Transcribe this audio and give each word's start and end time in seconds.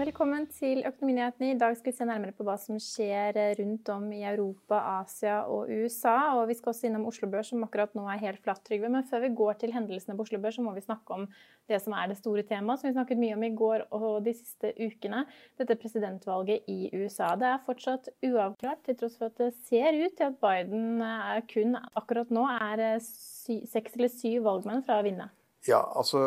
Velkommen 0.00 0.46
til 0.48 0.78
Økonominyhetene. 0.88 1.50
I 1.52 1.56
dag 1.60 1.74
skal 1.76 1.90
vi 1.90 1.96
se 1.98 2.06
nærmere 2.08 2.32
på 2.32 2.44
hva 2.46 2.54
som 2.56 2.78
skjer 2.80 3.36
rundt 3.58 3.88
om 3.92 4.06
i 4.16 4.22
Europa, 4.24 4.78
Asia 5.02 5.42
og 5.44 5.68
USA. 5.68 6.38
Og 6.38 6.46
vi 6.48 6.54
skal 6.56 6.70
også 6.70 6.86
innom 6.88 7.04
Oslo 7.10 7.26
Børs, 7.28 7.50
som 7.50 7.66
akkurat 7.66 7.92
nå 7.98 8.06
er 8.08 8.22
helt 8.22 8.40
flatt, 8.40 8.62
Trygve. 8.64 8.88
Men 8.88 9.04
før 9.10 9.26
vi 9.26 9.28
går 9.36 9.58
til 9.60 9.74
hendelsene 9.74 10.16
på 10.16 10.24
Oslo 10.24 10.40
Børs, 10.40 10.56
så 10.56 10.64
må 10.64 10.72
vi 10.72 10.84
snakke 10.86 11.18
om 11.18 11.26
det 11.68 11.82
som 11.84 11.92
er 11.98 12.08
det 12.08 12.16
store 12.16 12.46
temaet, 12.48 12.80
som 12.80 12.88
vi 12.88 12.94
snakket 12.94 13.20
mye 13.20 13.34
om 13.36 13.44
i 13.44 13.50
går 13.58 13.84
og 13.98 14.06
de 14.24 14.32
siste 14.38 14.70
ukene. 14.78 15.26
Dette 15.60 15.76
presidentvalget 15.82 16.70
i 16.72 16.78
USA. 16.94 17.34
Det 17.36 17.50
er 17.50 17.60
fortsatt 17.66 18.08
uavklart, 18.24 18.80
til 18.86 18.96
tross 19.02 19.18
for 19.20 19.28
at 19.28 19.36
det 19.42 19.50
ser 19.68 20.00
ut 20.00 20.16
til 20.16 20.30
at 20.30 20.40
Biden 20.40 21.04
kun 21.52 21.76
akkurat 22.00 22.32
nå 22.32 22.46
er 22.54 22.86
seks 23.04 24.00
eller 24.00 24.08
syv 24.16 24.48
valgmenn 24.48 24.80
fra 24.88 25.02
å 25.02 25.06
vinne. 25.10 25.28
Ja, 25.68 25.80
altså 25.96 26.20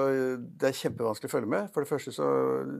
Det 0.59 0.67
er 0.69 0.75
kjempevanskelig 0.77 1.29
å 1.31 1.33
følge 1.33 1.49
med. 1.49 1.69
For 1.73 1.83
det 1.83 1.89
første 1.89 2.13
så 2.13 2.27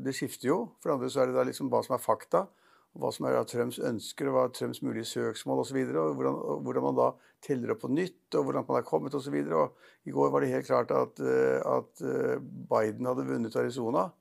Det 0.06 0.14
skifter 0.16 0.52
jo. 0.52 0.58
For 0.82 0.92
det 0.92 0.98
andre 1.00 1.10
så 1.10 1.24
er 1.24 1.32
det 1.32 1.38
da 1.40 1.48
liksom 1.48 1.72
hva 1.74 1.82
som 1.86 1.96
er 1.98 2.04
fakta. 2.04 2.46
Hva 2.94 3.10
som 3.10 3.26
er 3.26 3.40
Trumps 3.50 3.80
ønsker, 3.82 4.28
og 4.30 4.36
hva 4.36 4.42
er 4.46 4.52
Trumps 4.54 4.84
mulige 4.86 5.10
søksmål 5.10 5.64
osv. 5.64 5.80
Hvordan, 5.90 6.36
og 6.38 6.60
hvordan 6.62 6.84
man 6.86 7.00
da 7.00 7.08
teller 7.42 7.74
opp 7.74 7.82
på 7.82 7.90
nytt, 7.90 8.36
og 8.38 8.46
hvordan 8.46 8.68
man 8.68 8.78
er 8.78 8.86
kommet 8.86 9.16
osv. 9.18 9.34
I 9.34 10.14
går 10.14 10.30
var 10.30 10.44
det 10.44 10.52
helt 10.52 10.68
klart 10.68 10.94
at, 10.94 11.18
at 11.66 12.04
Biden 12.70 13.10
hadde 13.10 13.26
vunnet 13.26 13.58
Arizona. 13.58 14.12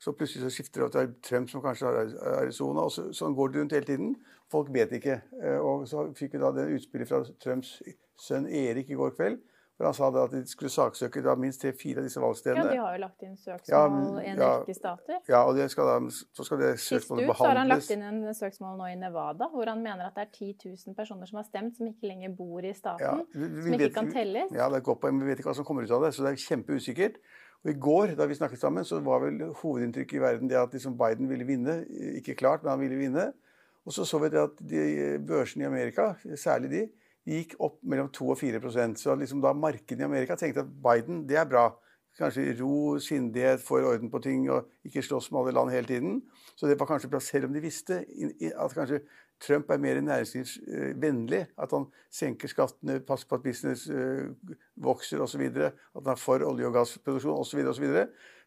Så 0.00 0.10
plutselig 0.16 0.42
så 0.42 0.50
skifter 0.50 0.82
det 0.82 0.90
til 0.96 1.14
Trump 1.28 1.52
som 1.52 1.62
kanskje 1.62 1.86
har 1.86 2.12
Arizona. 2.40 2.88
og 2.88 2.90
så, 2.90 3.06
Sånn 3.14 3.36
går 3.38 3.52
det 3.52 3.60
rundt 3.60 3.76
hele 3.78 3.86
tiden. 3.86 4.14
Folk 4.50 4.72
vet 4.74 4.96
ikke. 4.98 5.20
Og 5.62 5.86
så 5.86 6.08
fikk 6.18 6.34
vi 6.34 6.42
da 6.42 6.50
det 6.56 6.66
utspillet 6.74 7.08
fra 7.08 7.22
Trumps 7.38 7.76
sønn 8.18 8.50
Erik 8.50 8.90
i 8.90 8.98
går 8.98 9.14
kveld 9.14 9.38
for 9.80 9.88
Han 9.88 9.94
sa 9.96 10.24
at 10.24 10.32
de 10.34 10.40
skulle 10.44 10.68
saksøke 10.68 11.22
da 11.24 11.32
minst 11.40 11.62
tre-fire 11.62 12.02
av 12.02 12.04
disse 12.04 12.20
valgstedene. 12.20 12.66
Ja, 12.66 12.72
De 12.74 12.80
har 12.82 12.96
jo 12.96 13.00
lagt 13.00 13.22
inn 13.24 13.36
søksmål 13.40 14.18
i 14.20 14.26
en 14.28 14.42
ja, 14.42 14.48
rekke 14.60 14.74
stater. 14.76 15.20
Ja, 15.30 15.40
og 15.48 15.60
skal 15.72 15.88
da, 15.88 15.94
så 16.36 16.44
skal 16.44 16.60
det 16.60 16.72
søksmålet 16.84 17.30
behandles. 17.30 17.30
Sist 17.30 17.40
ut 17.40 17.46
har 17.46 17.60
han 17.62 17.72
lagt 17.72 17.94
inn 17.94 18.04
en 18.04 18.36
søksmål 18.36 18.76
nå 18.76 18.90
i 18.92 18.98
Nevada, 19.00 19.48
hvor 19.54 19.72
han 19.72 19.80
mener 19.80 20.10
at 20.10 20.18
det 20.20 20.26
er 20.26 20.34
10 20.36 20.74
000 20.90 20.98
personer 20.98 21.30
som 21.30 21.40
har 21.40 21.48
stemt, 21.48 21.78
som 21.80 21.88
ikke 21.88 22.10
lenger 22.10 22.34
bor 22.36 22.60
i 22.60 22.74
staten. 22.76 23.06
Ja, 23.06 23.16
vi, 23.32 23.48
vi 23.56 23.64
som 23.64 23.78
ikke 23.78 23.86
vet, 23.86 23.96
kan 23.96 24.12
telles. 24.12 24.52
Ja, 24.52 24.68
det 24.68 24.82
er 24.82 24.86
godt 24.90 25.00
på, 25.00 25.14
men 25.14 25.24
Vi 25.24 25.32
vet 25.32 25.40
ikke 25.40 25.54
hva 25.54 25.56
som 25.56 25.68
kommer 25.70 25.88
ut 25.88 25.96
av 25.96 26.04
det, 26.04 26.12
så 26.12 26.28
det 26.28 26.34
er 26.34 26.44
kjempeusikkert. 26.44 27.16
Og 27.64 27.72
I 27.72 27.78
går 27.88 28.14
da 28.20 28.28
vi 28.28 28.36
snakket 28.36 28.60
sammen, 28.60 28.84
så 28.84 29.00
var 29.04 29.24
vel 29.24 29.42
hovedinntrykket 29.62 30.20
i 30.20 30.22
verden 30.22 30.52
det 30.52 30.60
at 30.60 30.76
liksom 30.76 31.00
Biden 31.00 31.28
ville 31.32 31.48
vinne. 31.48 31.80
Ikke 32.20 32.36
klart, 32.36 32.60
men 32.64 32.74
han 32.74 32.84
ville 32.84 33.00
vinne. 33.00 33.30
Og 33.88 33.96
så 33.96 34.04
så 34.04 34.20
vi 34.20 34.28
det 34.28 34.44
at 34.44 34.60
de 34.60 35.16
børsene 35.24 35.64
i 35.64 35.68
Amerika, 35.72 36.12
særlig 36.36 36.70
de, 36.72 36.86
gikk 37.28 37.54
opp 37.60 37.78
mellom 37.82 38.08
2 38.14 38.32
og 38.32 38.38
4% 38.40 38.98
Så 38.98 39.14
liksom 39.18 39.42
da 39.44 39.52
markedene 39.52 40.06
i 40.06 40.08
Amerika 40.08 40.36
tenkte 40.36 40.64
at 40.64 40.74
Biden, 40.84 41.26
det 41.28 41.38
er 41.40 41.48
bra. 41.48 41.70
Kanskje 42.18 42.56
ro, 42.58 42.98
sindighet, 42.98 43.62
får 43.62 43.86
orden 43.86 44.10
på 44.10 44.18
ting 44.24 44.48
og 44.50 44.68
ikke 44.84 45.02
slåss 45.04 45.30
med 45.30 45.40
alle 45.40 45.54
land 45.54 45.70
hele 45.70 45.86
tiden. 45.86 46.16
Så 46.58 46.66
det 46.66 46.78
var 46.80 46.88
kanskje 46.90 47.10
bra, 47.12 47.20
selv 47.22 47.46
om 47.46 47.54
de 47.54 47.62
visste 47.62 48.02
at 48.50 48.74
kanskje 48.74 49.02
Trump 49.40 49.70
er 49.70 49.80
mer 49.80 50.00
næringslivsvennlig. 50.04 51.46
At 51.56 51.72
han 51.72 51.86
senker 52.12 52.50
skattene, 52.50 52.98
passer 53.06 53.30
på 53.30 53.38
at 53.38 53.46
business 53.46 53.86
vokser 54.76 55.22
osv. 55.22 55.46
At 55.54 56.02
han 56.02 56.12
er 56.12 56.20
for 56.20 56.44
olje- 56.44 56.68
og 56.68 56.76
gassproduksjon 56.76 57.38
osv. 57.40 57.94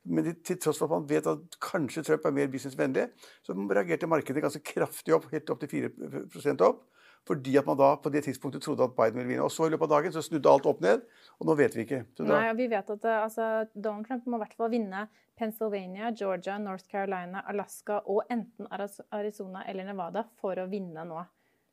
Men 0.03 0.33
til 0.43 0.59
tross 0.59 0.77
for 0.77 0.91
at 0.91 0.97
man 0.99 1.09
vet 1.09 1.27
at 1.31 1.57
kanskje 1.63 2.03
Trump 2.03 2.25
er 2.27 2.35
mer 2.35 2.51
businessvennlig, 2.51 3.07
så 3.41 3.55
reagerte 3.55 4.09
markedet 4.11 4.43
ganske 4.43 4.59
kraftig 4.67 5.15
opp, 5.15 5.29
helt 5.31 5.49
opp 5.49 5.63
til 5.63 5.71
4% 5.71 6.65
opp. 6.67 6.83
Fordi 7.27 7.53
at 7.59 7.67
man 7.67 7.77
da 7.79 7.93
på 8.03 8.11
det 8.11 8.25
tidspunktet 8.25 8.65
trodde 8.65 8.83
at 8.83 8.95
Biden 8.97 9.19
ville 9.21 9.29
vinne. 9.29 9.45
Og 9.45 9.51
så 9.53 9.67
i 9.67 9.71
løpet 9.71 9.87
av 9.87 9.93
dagen 9.95 10.15
så 10.15 10.23
snudde 10.25 10.51
alt 10.51 10.65
opp 10.67 10.81
ned, 10.83 11.05
og 11.39 11.47
nå 11.47 11.55
vet 11.59 11.77
vi 11.77 11.85
ikke. 11.85 12.01
Da... 12.19 12.25
Nei, 12.27 12.47
vi 12.59 12.67
vet 12.71 12.89
at 12.97 13.07
altså, 13.13 13.51
Donald 13.73 14.09
Trump 14.09 14.27
må 14.27 14.39
i 14.39 14.43
hvert 14.43 14.57
fall 14.59 14.73
vinne 14.73 15.05
Pennsylvania, 15.39 16.11
Georgia, 16.11 16.57
North 16.59 16.89
Carolina, 16.91 17.45
Alaska 17.49 18.01
og 18.11 18.27
enten 18.33 18.67
Arizona 18.69 19.63
eller 19.69 19.87
Nevada 19.87 20.27
for 20.41 20.59
å 20.59 20.67
vinne 20.71 21.07
nå. 21.07 21.23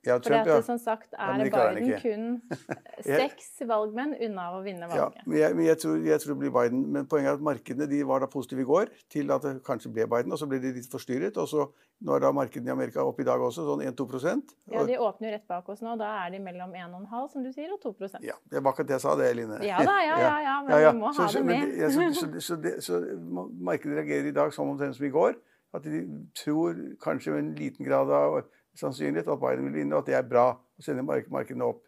Ja, 0.07 0.17
Trump, 0.19 0.47
For 0.49 0.65
som 0.65 0.79
sagt 0.81 1.13
er 1.13 1.43
Biden 1.45 1.91
kun 2.01 2.23
seks 3.05 3.59
valgmenn 3.69 4.15
unna 4.17 4.47
å 4.57 4.63
vinne 4.65 4.89
valget. 4.89 5.19
Ja, 5.21 5.27
men 5.27 5.37
jeg, 5.37 5.57
men 5.59 5.67
jeg, 5.67 5.81
tror, 5.83 5.99
jeg, 6.07 6.23
tror, 6.23 6.33
det 6.33 6.41
blir 6.41 6.55
Biden. 6.55 6.87
Men 6.95 7.09
poenget 7.11 7.35
er 7.35 7.37
at 7.37 7.45
markedene 7.45 7.89
de 7.91 8.01
var 8.09 8.25
da 8.25 8.29
positive 8.33 8.65
i 8.65 8.69
går 8.71 8.93
til 9.13 9.33
at 9.35 9.45
det 9.45 9.59
kanskje 9.67 9.93
ble 9.93 10.07
Biden. 10.09 10.33
Og 10.33 10.41
så 10.41 10.49
ble 10.49 10.63
de 10.63 10.73
litt 10.79 10.89
forstyrret. 10.89 11.37
Og 11.37 11.51
så 11.51 11.67
nå 12.01 12.15
er 12.17 12.25
da 12.25 12.31
markedene 12.33 12.73
i 12.73 12.73
Amerika 12.73 13.05
oppe 13.05 13.21
i 13.21 13.29
dag 13.29 13.43
også, 13.45 13.67
sånn 13.67 13.83
1-2% 13.91 14.55
Ja, 14.73 14.87
de 14.89 14.97
åpner 14.97 15.29
jo 15.29 15.35
rett 15.35 15.45
bak 15.53 15.69
oss 15.69 15.83
nå. 15.85 15.99
Da 16.01 16.15
er 16.23 16.33
de 16.33 16.41
mellom 16.47 16.73
1,5 16.73 17.29
som 17.35 17.45
du 17.45 17.51
sier, 17.53 17.69
og 17.77 17.85
2% 17.85 18.25
Ja, 18.25 18.39
det 18.49 18.65
var 18.65 18.73
akkurat 18.73 18.89
det 18.89 18.97
jeg 18.97 19.05
sa, 19.05 19.13
det, 19.21 19.29
Line. 19.37 19.61
Ja 19.69 19.83
da, 19.85 19.99
ja, 20.07 20.17
ja, 20.17 20.33
ja. 20.47 20.57
Men 20.65 20.81
ja, 20.81 20.95
vi 20.95 21.03
må 21.03 21.13
så, 21.13 21.29
ha 21.29 21.35
det 21.37 21.45
med. 21.45 21.77
Men, 21.77 22.17
så, 22.17 22.31
så, 22.33 22.47
så, 22.47 22.59
det, 22.65 22.75
så, 22.87 23.03
markedet 23.69 24.01
reagerer 24.01 24.33
i 24.33 24.37
dag 24.41 24.57
som 24.57 24.73
omtrent 24.73 24.97
som 24.97 25.05
i 25.11 25.13
går. 25.13 25.37
At 25.77 25.85
de 25.85 26.01
tror 26.35 26.79
kanskje 27.05 27.37
med 27.37 27.45
en 27.45 27.53
liten 27.61 27.87
grad 27.87 28.09
av 28.11 28.41
sannsynlighet 28.79 29.29
at 29.29 29.41
Biden 29.41 29.67
vil 29.69 29.81
vinne, 29.81 29.97
og 29.97 30.05
at 30.05 30.11
det 30.11 30.19
er 30.19 30.29
bra 30.29 30.47
å 30.55 30.85
sende 30.85 31.05
markedene 31.05 31.67
opp. 31.67 31.85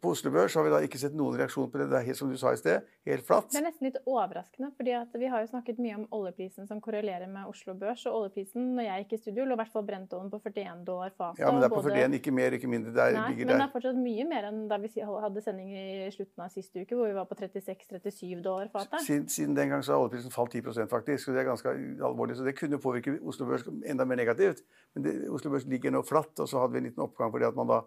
På 0.00 0.12
Oslo 0.14 0.30
Børs 0.34 0.54
har 0.56 0.64
vi 0.66 0.70
da 0.72 0.78
ikke 0.84 0.98
sett 0.98 1.14
noen 1.16 1.36
reaksjon 1.38 1.68
på 1.70 1.78
det. 1.80 1.86
Det 1.90 1.98
er 1.98 2.06
helt 2.06 2.18
som 2.18 2.30
du 2.30 2.36
sa 2.40 2.52
i 2.54 2.58
sted, 2.58 2.86
helt 3.06 3.26
flatt. 3.26 3.50
Det 3.52 3.60
er 3.60 3.66
nesten 3.66 3.86
litt 3.86 3.98
overraskende, 4.08 4.70
fordi 4.78 4.94
vi 5.20 5.28
har 5.30 5.44
jo 5.44 5.50
snakket 5.50 5.80
mye 5.82 5.98
om 5.98 6.06
oljeprisen 6.16 6.68
som 6.68 6.80
korrelerer 6.82 7.28
med 7.30 7.48
Oslo 7.50 7.74
Børs. 7.78 8.02
Og 8.08 8.16
oljeprisen 8.22 8.72
når 8.78 8.88
jeg 8.88 9.04
gikk 9.04 9.14
i 9.14 9.20
studio, 9.20 9.46
lå 9.46 9.56
i 9.56 9.60
hvert 9.60 9.72
fall 9.74 9.86
brentoljen 9.86 10.32
på 10.32 10.40
41 10.42 10.82
dollar 10.88 11.12
fatet. 11.14 11.42
Ja, 11.44 11.52
men 11.52 11.62
det 11.62 11.68
er 11.68 11.74
på 11.74 11.82
både... 11.82 11.94
41, 12.00 12.18
ikke 12.20 12.34
mer, 12.34 12.56
ikke 12.58 12.72
mindre. 12.72 12.94
Der, 12.96 13.14
Nei, 13.18 13.36
men 13.36 13.52
det 13.52 13.58
er 13.58 13.72
fortsatt 13.74 14.00
mye 14.00 14.26
mer 14.30 14.48
enn 14.50 14.64
da 14.70 14.80
vi 14.82 14.90
hadde 14.96 15.44
sending 15.44 15.70
i 15.76 15.86
slutten 16.14 16.46
av 16.46 16.52
siste 16.54 16.82
uke, 16.84 16.98
hvor 16.98 17.10
vi 17.10 17.16
var 17.20 17.28
på 17.30 17.38
36-37 17.38 18.42
dollar 18.44 18.72
fatet. 18.72 19.04
Siden, 19.06 19.28
siden, 19.30 19.56
den 19.58 19.74
gang 19.74 19.86
så 19.86 19.94
har 19.94 20.04
oljeprisen 20.06 20.34
falt 20.34 20.56
10% 20.56 20.90
faktisk, 20.90 21.30
og 21.30 21.38
det 21.38 21.44
er 21.44 21.50
ganske 21.52 21.76
alvorlig. 22.10 22.38
Så 22.40 22.48
det 22.48 22.56
kunne 22.58 22.80
påvirke 22.82 23.18
Oslo 23.20 23.48
Børs 23.50 23.68
enda 23.68 24.08
mer 24.08 24.20
negativt. 24.22 24.64
Men 24.94 25.06
det, 25.06 25.16
Oslo 25.30 25.54
Børs 25.54 25.68
ligger 25.70 25.94
nå 25.94 26.02
flatt, 26.06 26.34
og 26.40 26.48
så 26.50 26.62
hadde 26.62 26.74
vi 26.74 26.82
en 26.82 26.90
liten 26.90 27.04
oppgang 27.04 27.30
fordi 27.30 27.48
at 27.48 27.58
man 27.58 27.70
da 27.70 27.82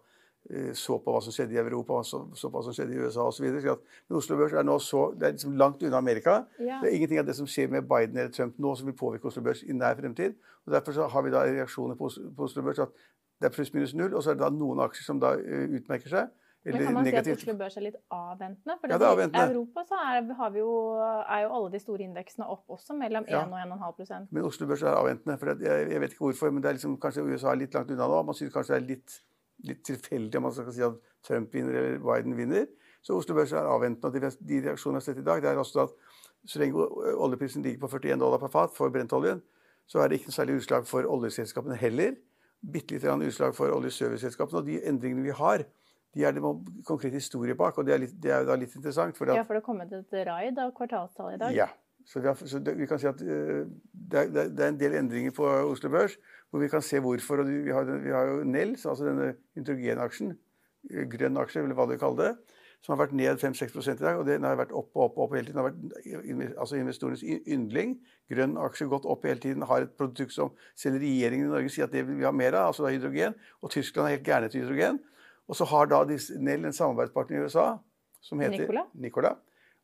så 0.75 0.97
på 0.99 1.13
hva 1.13 1.21
som 1.23 1.31
skjedde 1.31 1.55
i 1.55 1.59
Europa, 1.61 2.01
så, 2.03 2.19
så 2.35 2.49
på 2.51 2.59
hva 2.59 2.63
som 2.65 2.75
skjedde 2.75 2.95
i 2.95 2.99
USA 2.99 3.27
osv. 3.29 3.45
Men 3.47 4.17
Oslo 4.19 4.37
Børs 4.37 4.55
er 4.59 4.65
nå 4.67 4.75
så, 4.83 5.05
det 5.15 5.27
er 5.27 5.37
liksom 5.37 5.55
langt 5.59 5.83
unna 5.87 6.01
Amerika. 6.03 6.41
Ja. 6.59 6.81
Det 6.83 6.89
er 6.89 6.97
ingenting 6.97 7.21
av 7.21 7.29
det 7.29 7.37
som 7.37 7.47
skjer 7.47 7.71
med 7.71 7.87
Biden 7.87 8.19
eller 8.19 8.33
Trump 8.35 8.59
nå 8.59 8.75
som 8.75 8.89
vil 8.89 8.97
påvirke 8.99 9.31
Oslo 9.31 9.45
Børs 9.45 9.63
i 9.63 9.75
nær 9.77 9.95
fremtid. 9.99 10.35
Og 10.65 10.75
Derfor 10.75 10.99
så 10.99 11.07
har 11.07 11.23
vi 11.23 11.33
da 11.33 11.45
reaksjoner 11.47 11.95
på, 11.99 12.11
på 12.35 12.47
Oslo 12.49 12.63
Børs 12.65 12.83
at 12.83 13.03
det 13.41 13.49
er 13.49 13.55
pluss 13.55 13.73
minus 13.73 13.95
null, 13.97 14.13
og 14.15 14.23
så 14.23 14.31
er 14.31 14.39
det 14.39 14.45
da 14.45 14.53
noen 14.55 14.79
aksjer 14.85 15.07
som 15.07 15.19
da 15.19 15.33
uh, 15.35 15.75
utmerker 15.79 16.11
seg. 16.11 16.31
Men 16.63 16.79
kan 16.79 16.93
man 16.95 17.03
negativt. 17.03 17.41
si 17.41 17.43
at 17.43 17.49
Oslo 17.49 17.55
Børs 17.59 17.75
er 17.75 17.83
litt 17.83 17.97
avventende? 18.07 18.75
For 18.79 18.91
ja, 18.91 18.99
det 18.99 19.07
er 19.07 19.15
avventende. 19.17 19.41
I 19.43 19.51
Europa 19.51 19.83
så 19.89 19.97
er, 19.99 20.21
jo, 20.55 20.69
er, 21.01 21.41
jo, 21.43 21.49
alle 21.57 21.71
de 21.73 21.81
store 21.83 22.05
indeksene 22.07 22.47
opp 22.47 22.71
også, 22.77 22.95
mellom 22.95 23.27
1 23.27 23.33
ja. 23.35 23.41
og 23.43 24.05
1,5 24.07 24.29
Men 24.29 24.47
Oslo 24.47 24.67
Børs 24.69 24.85
er 24.85 24.95
avventende. 24.95 25.35
for 25.41 25.51
jeg, 25.51 25.91
jeg, 25.91 26.01
vet 26.01 26.15
ikke 26.15 26.23
hvorfor, 26.23 26.55
men 26.55 26.63
det 26.63 26.71
er 26.71 26.77
liksom, 26.79 26.95
kanskje 27.03 27.25
USA 27.27 27.51
er 27.51 27.59
litt 27.65 27.75
langt 27.75 27.91
unna 27.91 28.07
nå. 28.07 28.21
Man 28.29 28.39
synes 28.39 28.55
kanskje 28.55 28.77
det 28.77 28.81
er 28.81 28.87
litt 28.93 29.19
litt 29.67 29.83
tilfeldig 29.87 30.39
om 30.39 30.47
man 30.47 30.55
skal 30.55 30.73
si 30.75 30.83
at 30.85 30.97
Trump 31.23 31.53
vinner 31.55 31.79
eller 31.79 32.01
Biden 32.03 32.35
vinner. 32.37 32.67
Så 33.03 33.17
Oslo 33.17 33.35
Børs 33.35 33.51
er 33.51 33.67
avventende. 33.67 34.07
og 34.07 34.47
De 34.47 34.59
reaksjonene 34.63 34.99
vi 34.99 35.01
har 35.01 35.07
sett 35.07 35.19
i 35.19 35.25
dag, 35.27 35.41
det 35.43 35.51
er 35.51 35.59
også 35.59 35.87
at 35.87 35.95
så 36.45 36.59
lenge 36.59 36.87
oljeprisen 37.15 37.63
ligger 37.63 37.85
på 37.85 37.91
41 37.97 38.19
dollar 38.19 38.39
per 38.39 38.51
fat 38.51 38.73
for 38.75 38.91
brentoljen, 38.91 39.41
så 39.87 39.99
er 39.99 40.09
det 40.09 40.19
ikke 40.19 40.31
noe 40.31 40.37
særlig 40.37 40.57
utslag 40.59 40.87
for 40.87 41.07
oljeselskapene 41.07 41.75
heller. 41.79 42.15
bitte 42.63 42.95
litt 42.95 43.27
utslag 43.27 43.55
for 43.55 43.71
oljeserviceselskapene. 43.75 44.59
Og 44.61 44.67
de 44.67 44.77
endringene 44.87 45.23
vi 45.23 45.35
har, 45.35 45.65
de 46.15 46.23
er 46.23 46.31
det 46.31 46.41
konkret 46.87 47.11
historie 47.11 47.55
bak, 47.55 47.77
og 47.77 47.85
det 47.85 47.93
er, 47.93 47.99
litt, 48.05 48.13
det 48.23 48.31
er 48.31 48.43
jo 48.43 48.51
da 48.51 48.55
litt 48.55 48.75
interessant. 48.75 49.17
Ja, 49.19 49.43
for 49.43 49.57
det 49.57 49.63
har 49.63 49.65
kommet 49.65 49.91
et 49.91 50.13
raid 50.27 50.59
av 50.59 50.71
kvartalstall 50.77 51.33
i 51.33 51.39
dag? 51.41 51.55
Ja. 51.55 51.67
Så, 52.05 52.21
har, 52.21 52.35
så 52.35 52.59
det, 52.59 52.75
vi 52.77 52.87
kan 52.89 52.99
si 52.99 53.07
at 53.07 53.21
uh, 53.21 53.63
det, 53.91 54.19
er, 54.19 54.31
det, 54.31 54.59
er, 54.59 54.69
en 54.69 54.79
del 54.79 54.97
endringer 54.99 55.35
på 55.35 55.47
Oslo 55.47 55.91
Børs 55.93 56.17
hvor 56.49 56.61
vi 56.61 56.69
kan 56.69 56.83
se 56.85 56.99
hvorfor. 57.01 57.41
og 57.41 57.49
Vi 57.49 57.71
har, 57.71 57.87
vi 58.03 58.11
har 58.13 58.27
jo 58.29 58.43
Nels, 58.45 58.85
altså 58.85 59.07
denne 59.07 59.31
hydrogenaksjen, 59.57 60.35
grønn 61.09 61.39
aksje, 61.41 61.63
eller 61.63 61.77
hva 61.77 61.87
du 61.89 61.95
kaller 61.97 62.27
det 62.27 62.33
som 62.83 62.93
har 62.93 63.05
vært 63.05 63.15
ned 63.15 63.39
5-6% 63.39 64.01
i 64.01 64.03
dag. 64.03 64.17
Og 64.19 64.25
den 64.27 64.43
har 64.43 64.57
vært 64.59 64.73
opp 64.75 64.91
og 64.97 65.05
opp, 65.05 65.19
opp 65.23 65.35
hele 65.37 65.47
tiden. 65.47 65.55
Den 65.55 65.63
har 65.63 65.69
vært 65.71 66.57
altså 66.59 66.79
investorenes 66.79 67.23
yndling. 67.23 67.95
Grønn 68.31 68.57
aksje 68.59 68.89
gått 68.91 69.07
opp 69.07 69.23
hele 69.27 69.39
tiden. 69.39 69.63
Har 69.69 69.85
et 69.85 69.93
produkt 69.99 70.35
som 70.35 70.51
selv 70.79 70.99
regjeringen 71.03 71.47
i 71.47 71.53
Norge 71.53 71.71
sier 71.71 71.87
at 71.87 71.95
det 71.95 72.03
vil 72.09 72.19
vi 72.19 72.27
ha 72.27 72.33
mer 72.35 72.57
av, 72.59 72.73
altså 72.73 72.83
da 72.83 72.91
hydrogen. 72.91 73.37
Og 73.63 73.71
Tyskland 73.71 74.09
er 74.09 74.17
helt 74.17 74.27
gærne 74.27 74.51
til 74.51 74.65
hydrogen. 74.65 74.99
Og 75.47 75.59
så 75.59 75.67
har 75.71 75.87
da 75.91 76.03
Nell 76.03 76.67
en 76.67 76.75
samarbeidspartner 76.75 77.39
i 77.39 77.47
USA 77.47 77.67
som 78.23 78.43
heter 78.43 78.65
Nicola. 78.65 78.85
Nicola 79.07 79.33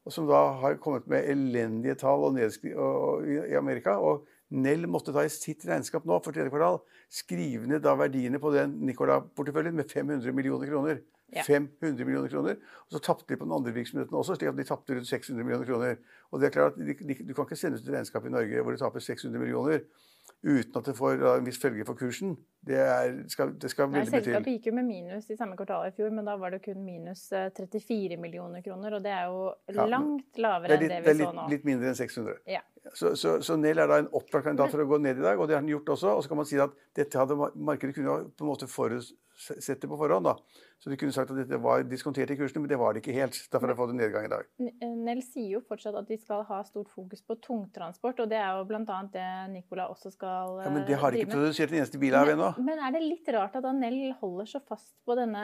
og 0.10 0.14
som 0.16 0.26
da 0.26 0.42
har 0.64 0.80
kommet 0.82 1.06
med 1.10 1.28
elendige 1.30 1.94
tall 2.02 2.26
og 2.26 2.40
og, 2.74 3.28
i 3.30 3.54
Amerika. 3.58 3.98
og 4.02 4.26
Nell 4.50 4.88
måtte 4.90 5.14
da 5.14 5.22
i 5.22 5.30
sitt 5.30 5.62
regnskap 5.70 6.08
nå 6.10 6.18
for 6.26 6.34
tredje 6.34 6.50
kvartal 6.50 6.80
skrive 7.14 7.68
ned 7.70 7.84
da 7.86 7.94
verdiene 7.94 8.42
på 8.42 8.50
den 8.56 8.80
Nicola-porteføljen 8.90 9.78
med 9.78 9.92
500 9.92 10.34
millioner 10.34 10.72
kroner. 10.72 11.04
Ja. 11.30 11.44
500 11.46 12.02
millioner 12.02 12.32
kroner. 12.34 12.58
Og 12.88 12.96
så 12.96 13.04
tapte 13.06 13.30
de 13.30 13.38
på 13.38 13.46
den 13.46 13.54
andre 13.54 13.74
virksomheten 13.76 14.18
også, 14.18 14.40
slik 14.40 14.50
at 14.50 14.58
de 14.58 14.66
tapte 14.66 14.98
rundt 14.98 15.08
600 15.08 15.46
millioner 15.46 15.70
kroner. 15.70 16.02
Og 16.32 16.42
det 16.42 16.50
er 16.50 16.56
klart 16.58 16.80
at 16.82 17.28
Du 17.28 17.34
kan 17.34 17.46
ikke 17.46 17.56
sende 17.56 17.78
ut 17.78 17.86
et 17.86 17.94
regnskap 17.94 18.26
i 18.26 18.34
Norge 18.34 18.64
hvor 18.64 18.74
du 18.74 18.82
taper 18.82 19.06
600 19.06 19.38
millioner 19.38 19.86
uten 20.44 20.80
at 20.80 20.88
det 20.88 20.96
får 20.96 21.24
en 21.36 21.48
viss 21.48 21.60
følge 21.60 21.86
for 21.88 22.00
kursen. 22.00 22.38
Det, 22.66 22.76
er, 22.80 23.14
skal, 23.32 23.54
det 23.60 23.72
skal 23.72 23.88
veldig 23.88 24.12
mye 24.12 24.20
til. 24.20 24.26
Selskapet 24.30 24.56
gikk 24.58 24.68
jo 24.70 24.74
med 24.76 24.88
minus 24.88 25.30
i 25.32 25.38
samme 25.40 25.56
kvartal 25.60 25.88
i 25.88 25.94
fjor, 25.96 26.12
men 26.16 26.28
da 26.28 26.36
var 26.40 26.54
det 26.56 26.60
kun 26.64 26.82
minus 26.84 27.26
34 27.32 28.16
eh, 28.16 28.20
millioner 28.20 28.64
kroner. 28.64 28.98
Og 28.98 29.04
det 29.04 29.14
er 29.16 29.30
jo 29.32 29.46
ja, 29.72 29.86
langt 29.88 30.40
lavere 30.40 30.76
det 30.76 30.82
litt, 30.84 30.96
enn 30.98 31.08
det 31.08 31.16
vi 31.16 31.24
så 31.24 31.32
nå. 31.32 31.40
Det 31.40 31.46
er 31.46 31.56
litt 31.56 31.70
mindre 31.70 31.92
enn 31.92 32.00
600. 32.00 32.42
Ja. 32.52 32.64
Så, 32.90 33.14
så, 33.20 33.38
så, 33.46 33.56
Nel 33.60 33.80
er 33.80 33.92
da 33.92 34.02
en 34.02 34.12
opplagt 34.16 34.48
kandidat 34.48 34.76
for 34.76 34.84
å 34.84 34.90
gå 34.92 35.00
ned 35.04 35.20
i 35.20 35.26
dag, 35.26 35.40
og 35.40 35.50
det 35.50 35.56
har 35.58 35.64
han 35.64 35.72
gjort 35.72 35.96
også. 35.96 36.14
Og 36.16 36.24
så 36.26 36.32
kan 36.32 36.42
man 36.42 36.50
si 36.52 36.60
at 36.64 36.76
dette 37.00 37.20
hadde 37.20 37.40
markedet 37.40 37.96
kunne 37.98 38.22
på 38.32 38.48
en 38.48 38.52
måte 38.52 38.70
forutsette 39.40 39.88
på 39.90 39.98
forhånd. 40.00 40.28
da. 40.28 40.36
Så 40.80 40.92
de 40.92 40.96
kunne 41.00 41.12
sagt 41.12 41.32
at 41.34 41.40
dette 41.42 41.58
var 41.60 41.84
diskontert 41.84 42.32
i 42.32 42.38
kursene, 42.40 42.62
men 42.64 42.72
det 42.72 42.78
var 42.80 42.96
det 42.96 43.02
ikke 43.02 43.16
helt. 43.18 43.36
Derfor 43.52 43.68
har 43.68 43.74
jeg 43.74 43.80
fått 43.82 43.94
en 43.94 44.00
nedgang 44.00 44.28
i 44.28 44.32
dag. 44.32 44.46
Eh, 44.64 44.94
Nell 45.08 45.20
sier 45.26 45.58
jo 45.58 45.62
fortsatt 45.68 45.98
at 46.00 46.08
de 46.08 46.16
skal 46.20 46.46
ha 46.48 46.60
stort 46.68 46.92
fokus 46.94 47.24
på 47.26 47.36
tungtransport, 47.44 48.22
og 48.24 48.30
det 48.32 48.40
er 48.40 48.60
jo 48.60 48.68
bl.a. 48.70 49.00
det 49.12 49.26
Nicola 49.52 49.90
også 49.92 50.14
skal 50.16 50.54
drive 50.54 50.62
med. 50.62 50.70
Ja, 50.70 50.76
Men 50.78 50.88
det 50.88 51.02
har 51.02 51.12
de 51.12 51.24
ikke 51.24 51.34
produsert 51.36 51.74
en 51.74 51.82
eneste 51.82 52.00
bil 52.00 52.16
av 52.16 52.32
ennå. 52.32 52.54
Men 52.64 52.80
er 52.86 52.96
det 52.96 53.04
litt 53.04 53.28
rart 53.36 53.60
at 53.60 53.68
Nell 53.76 54.00
holder 54.22 54.52
så 54.54 54.64
fast 54.64 54.94
på 55.04 55.20
denne 55.20 55.44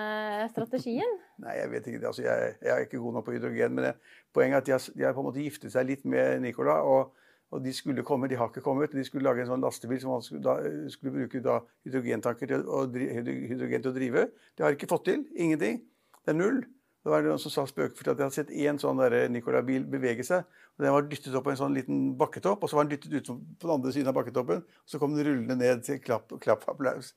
strategien? 0.54 1.20
Nei, 1.44 1.60
jeg 1.60 1.74
vet 1.74 1.92
ikke. 1.92 2.06
Altså, 2.14 2.24
jeg, 2.28 2.56
jeg, 2.62 2.72
er 2.78 2.88
ikke 2.88 3.04
god 3.04 3.20
nok 3.20 3.28
på 3.28 3.36
hydrogen, 3.36 3.76
men 3.76 3.90
det, 3.90 3.94
poenget 4.36 4.56
er 4.56 4.64
at 4.64 4.72
de 4.72 4.76
har, 4.78 4.90
de 4.96 5.08
har, 5.10 5.20
på 5.20 5.24
en 5.24 5.30
måte 5.34 5.44
giftet 5.44 5.76
seg 5.76 5.92
litt 5.92 6.08
med 6.08 6.46
Nicola. 6.48 6.80
og 6.88 7.12
og 7.54 7.64
de 7.64 7.74
skulle 7.74 8.04
komme, 8.04 8.28
de 8.28 8.38
har 8.40 8.50
ikke 8.50 8.64
kommet. 8.66 8.94
De 8.96 9.04
skulle 9.06 9.28
lage 9.28 9.44
en 9.44 9.52
sånn 9.54 9.64
lastebil 9.64 10.00
som 10.02 10.22
skulle, 10.24 10.42
da, 10.44 10.56
skulle 10.92 11.14
bruke 11.14 11.42
da, 11.46 11.60
hydrogentanker 11.86 12.50
til 12.50 12.66
å, 12.66 12.86
hydrogen 12.90 13.86
til 13.86 13.92
å 13.92 13.96
drive. 13.96 14.26
Det 14.58 14.66
har 14.66 14.76
ikke 14.76 14.90
fått 14.92 15.06
til. 15.12 15.22
Ingenting. 15.38 15.84
Det 16.26 16.34
er 16.34 16.40
null. 16.40 16.64
Det 17.06 17.14
var 17.14 17.22
noen 17.22 17.38
som 17.38 17.54
sa 17.54 17.68
spøkefullt 17.70 18.16
at 18.16 18.18
de 18.18 18.26
hadde 18.26 18.34
sett 18.34 18.50
én 18.50 18.80
sånn 18.82 18.98
Nicolai-bil 19.30 19.84
bevege 19.94 20.26
seg. 20.26 20.48
og 20.74 20.84
Den 20.84 20.96
var 20.96 21.06
dyttet 21.06 21.36
opp 21.38 21.46
på 21.46 21.52
en 21.54 21.60
sånn 21.60 21.76
liten 21.78 22.00
bakketopp, 22.18 22.66
og 22.66 22.72
så 22.72 22.80
var 22.80 22.88
den 22.88 22.96
dyttet 22.96 23.14
ut 23.14 23.30
på 23.30 23.68
den 23.68 23.74
andre 23.76 23.94
siden 23.94 24.10
av 24.10 24.18
bakketoppen. 24.18 24.64
og 24.66 24.90
Så 24.90 25.00
kom 25.00 25.14
den 25.14 25.28
rullende 25.28 25.60
ned 25.60 25.84
til 25.86 26.00
klapp, 26.02 26.34
klapp 26.42 26.66
applaus. 26.72 27.14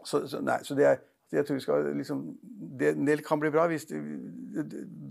Så, 0.00 0.24
så, 0.26 0.40
nei, 0.40 0.56
så 0.64 0.74
det 0.78 0.88
er, 0.88 1.02
jeg 1.32 1.44
tror 1.44 1.60
vi 1.60 1.64
skal 1.66 1.90
liksom, 1.98 2.24
det, 2.80 2.94
det 3.04 3.18
kan 3.26 3.40
bli 3.40 3.52
bra 3.52 3.66
hvis 3.68 3.84
det, 3.92 4.00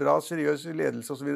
bra, 0.01 0.17
seriøs 0.25 0.65
ledelse 0.73 1.13
osv. 1.13 1.29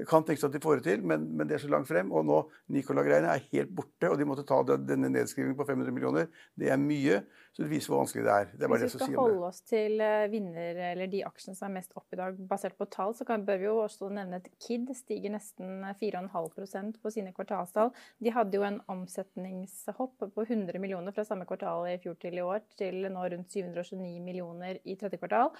Det 0.00 0.06
kan 0.08 0.24
tenkes 0.24 0.46
at 0.46 0.54
de 0.54 0.60
får 0.64 0.78
det 0.80 0.84
til, 0.86 1.02
men, 1.04 1.26
men, 1.36 1.44
det 1.48 1.58
er 1.58 1.60
så 1.60 1.68
langt 1.68 1.88
frem. 1.88 2.08
Og 2.16 2.24
nå 2.24 2.38
Nicola-greiene 2.72 3.34
er 3.34 3.42
helt 3.50 3.72
borte, 3.76 4.08
og 4.08 4.16
de 4.16 4.26
måtte 4.28 4.46
ta 4.48 4.62
denne 4.64 5.10
nedskrivingen 5.12 5.58
på 5.58 5.66
500 5.68 5.92
millioner. 5.92 6.30
Det 6.56 6.70
er 6.72 6.78
mye, 6.80 7.18
så 7.52 7.64
det 7.66 7.68
viser 7.68 7.92
hvor 7.92 8.00
vanskelig 8.00 8.24
det 8.24 8.32
er. 8.32 8.48
Det 8.54 8.64
er 8.64 8.72
Hvis 8.72 8.86
vi 8.86 9.02
skal 9.02 9.18
holde 9.20 9.50
oss 9.50 9.60
til 9.68 10.00
eh, 10.00 10.24
vinner, 10.32 10.80
eller 10.92 11.10
de 11.12 11.20
aksjene 11.28 11.58
som 11.58 11.68
er 11.68 11.74
mest 11.74 11.92
opp 12.00 12.16
i 12.16 12.20
dag, 12.22 12.38
basert 12.48 12.78
på 12.80 12.88
tall, 12.94 13.12
så 13.18 13.26
kan, 13.28 13.44
bør 13.44 13.60
vi 13.60 13.68
jo 13.68 13.74
også 13.82 14.08
nevne 14.08 14.40
at 14.40 14.48
Kid 14.64 14.88
stiger 14.96 15.34
nesten 15.36 15.84
4,5% 16.00 16.96
på 17.02 17.12
sine 17.12 17.34
kvartalstall. 17.36 17.92
De 18.24 18.32
hadde 18.32 18.56
jo 18.56 18.64
en 18.64 18.80
omsetningshopp 18.94 20.30
på 20.32 20.46
100 20.48 20.80
millioner 20.80 21.12
fra 21.12 21.26
samme 21.28 21.44
kvartal 21.50 21.90
i 21.90 22.00
fjor 22.00 22.16
til 22.24 22.40
i 22.40 22.46
år, 22.46 22.64
til 22.80 23.04
nå 23.12 23.28
rundt 23.34 23.52
729 23.52 24.16
millioner 24.24 24.80
i 24.80 24.96
tredje 24.96 25.20
kvartal. 25.20 25.52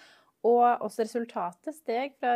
Og 0.49 0.65
også 0.87 1.05
resultatet 1.05 1.77
steg 1.77 2.15
fra 2.17 2.33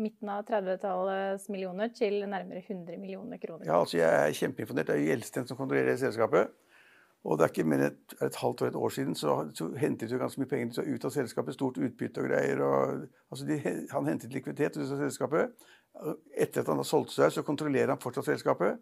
midten 0.00 0.30
av 0.32 0.46
30-tallets 0.48 1.50
millioner 1.52 1.90
til 1.92 2.22
nærmere 2.24 2.62
100 2.62 2.96
millioner 2.96 3.40
kroner. 3.42 3.66
Ja, 3.68 3.80
altså 3.82 3.98
Jeg 3.98 4.08
er 4.08 4.36
kjempeimponert. 4.38 4.88
Det 4.88 4.94
er 4.94 5.02
jo 5.02 5.10
Gjelsten 5.10 5.48
som 5.48 5.58
kontrollerer 5.58 5.98
selskapet. 6.00 6.54
Og 7.22 7.38
det 7.38 7.44
er 7.44 7.52
ikke 7.52 7.66
mer 7.68 7.84
enn 7.84 7.92
et, 7.92 8.14
et 8.26 8.38
halvt 8.40 8.64
år, 8.64 8.70
et 8.72 8.78
år 8.80 8.94
siden, 8.96 9.14
så, 9.14 9.34
så 9.54 9.68
hentet 9.78 10.10
de 10.10 10.18
ganske 10.18 10.40
mye 10.40 10.50
penger 10.50 10.88
ut 10.88 11.04
av 11.06 11.12
selskapet. 11.14 11.54
Stort 11.54 11.78
utbytte 11.78 12.24
og 12.24 12.30
greier. 12.32 12.62
Og, 12.66 13.04
altså 13.30 13.46
de, 13.46 13.58
han 13.92 14.08
hentet 14.08 14.34
likviditet 14.34 14.80
ut 14.80 14.88
av 14.88 15.04
selskapet. 15.04 15.68
Etter 16.32 16.64
at 16.64 16.72
han 16.72 16.80
har 16.80 16.88
solgt 16.88 17.12
seg, 17.14 17.30
så 17.30 17.44
kontrollerer 17.46 17.92
han 17.92 18.02
fortsatt 18.02 18.32
selskapet. 18.32 18.80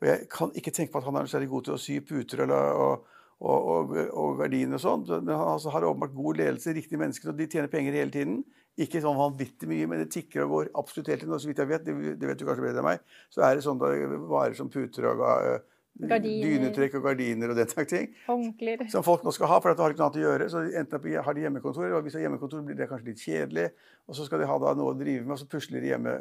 Og 0.00 0.08
jeg 0.08 0.30
kan 0.32 0.54
ikke 0.56 0.72
tenke 0.74 0.94
på 0.94 1.02
at 1.02 1.10
han 1.10 1.18
er 1.18 1.28
særlig 1.30 1.50
god 1.50 1.66
til 1.66 1.76
å 1.76 1.82
sy 1.82 1.98
puter 2.06 2.46
eller, 2.46 2.78
og, 2.78 3.11
og, 3.42 3.70
og, 3.74 3.94
og 4.14 4.36
gardiner 4.38 4.78
og 4.78 4.82
sånn. 4.82 5.04
Men 5.10 5.34
han 5.34 5.48
altså, 5.56 5.72
har 5.74 5.86
åpenbart 5.88 6.14
god 6.14 6.38
ledelse, 6.40 6.74
riktige 6.76 7.00
mennesker, 7.00 7.32
og 7.32 7.40
de 7.40 7.48
tjener 7.50 7.72
penger 7.72 7.98
hele 7.98 8.14
tiden. 8.14 8.42
Ikke 8.80 9.02
sånn 9.04 9.18
vanvittig 9.18 9.68
mye, 9.68 9.88
men 9.90 10.00
det 10.00 10.12
tikker 10.14 10.46
og 10.46 10.54
går 10.54 10.70
absolutt 10.80 11.10
hele 11.12 11.24
tiden. 11.24 11.34
Og 11.36 11.42
så 11.42 11.50
vidt 11.50 11.60
jeg 11.60 11.70
vet, 11.72 11.84
det, 11.88 12.14
det 12.20 12.30
vet 12.30 12.40
du 12.40 12.46
kanskje 12.48 12.64
bedre 12.68 12.80
enn 12.84 12.88
meg, 12.92 13.02
så 13.34 13.44
er 13.44 13.58
det 13.58 13.66
sånn 13.66 13.82
varer 13.82 14.56
som 14.56 14.70
puter 14.72 15.10
og 15.10 15.20
uh, 15.26 15.58
dynetrekk 16.00 16.96
og 16.96 17.04
gardiner 17.04 17.52
og 17.52 17.58
den 17.58 17.68
slags 17.68 17.90
ting. 17.90 18.06
Håndklær. 18.28 18.86
Som 18.92 19.04
folk 19.06 19.26
nå 19.26 19.34
skal 19.34 19.50
ha, 19.50 19.58
for 19.60 19.72
det 19.72 19.76
de 19.76 19.84
har 19.84 19.96
ikke 19.96 20.02
noe 20.02 20.08
annet 20.08 20.20
å 20.20 20.24
gjøre. 20.24 20.48
Så 20.54 20.62
enten 20.80 21.18
har 21.26 21.36
de 21.36 21.44
hjemmekontor, 21.44 21.90
og 21.90 22.06
hvis 22.06 22.16
de 22.16 22.20
har 22.20 22.28
hjemmekontor 22.28 22.64
blir 22.68 22.78
det 22.78 22.88
kanskje 22.90 23.10
litt 23.10 23.26
kjedelig. 23.26 23.66
Og 24.08 24.16
så 24.16 24.28
skal 24.28 24.40
de 24.42 24.48
ha 24.48 24.60
noe 24.62 24.94
å 24.94 24.96
drive 24.96 25.26
med, 25.26 25.34
og 25.34 25.42
så 25.42 25.50
pusler 25.50 25.84
de 25.84 25.92
hjemme, 25.92 26.16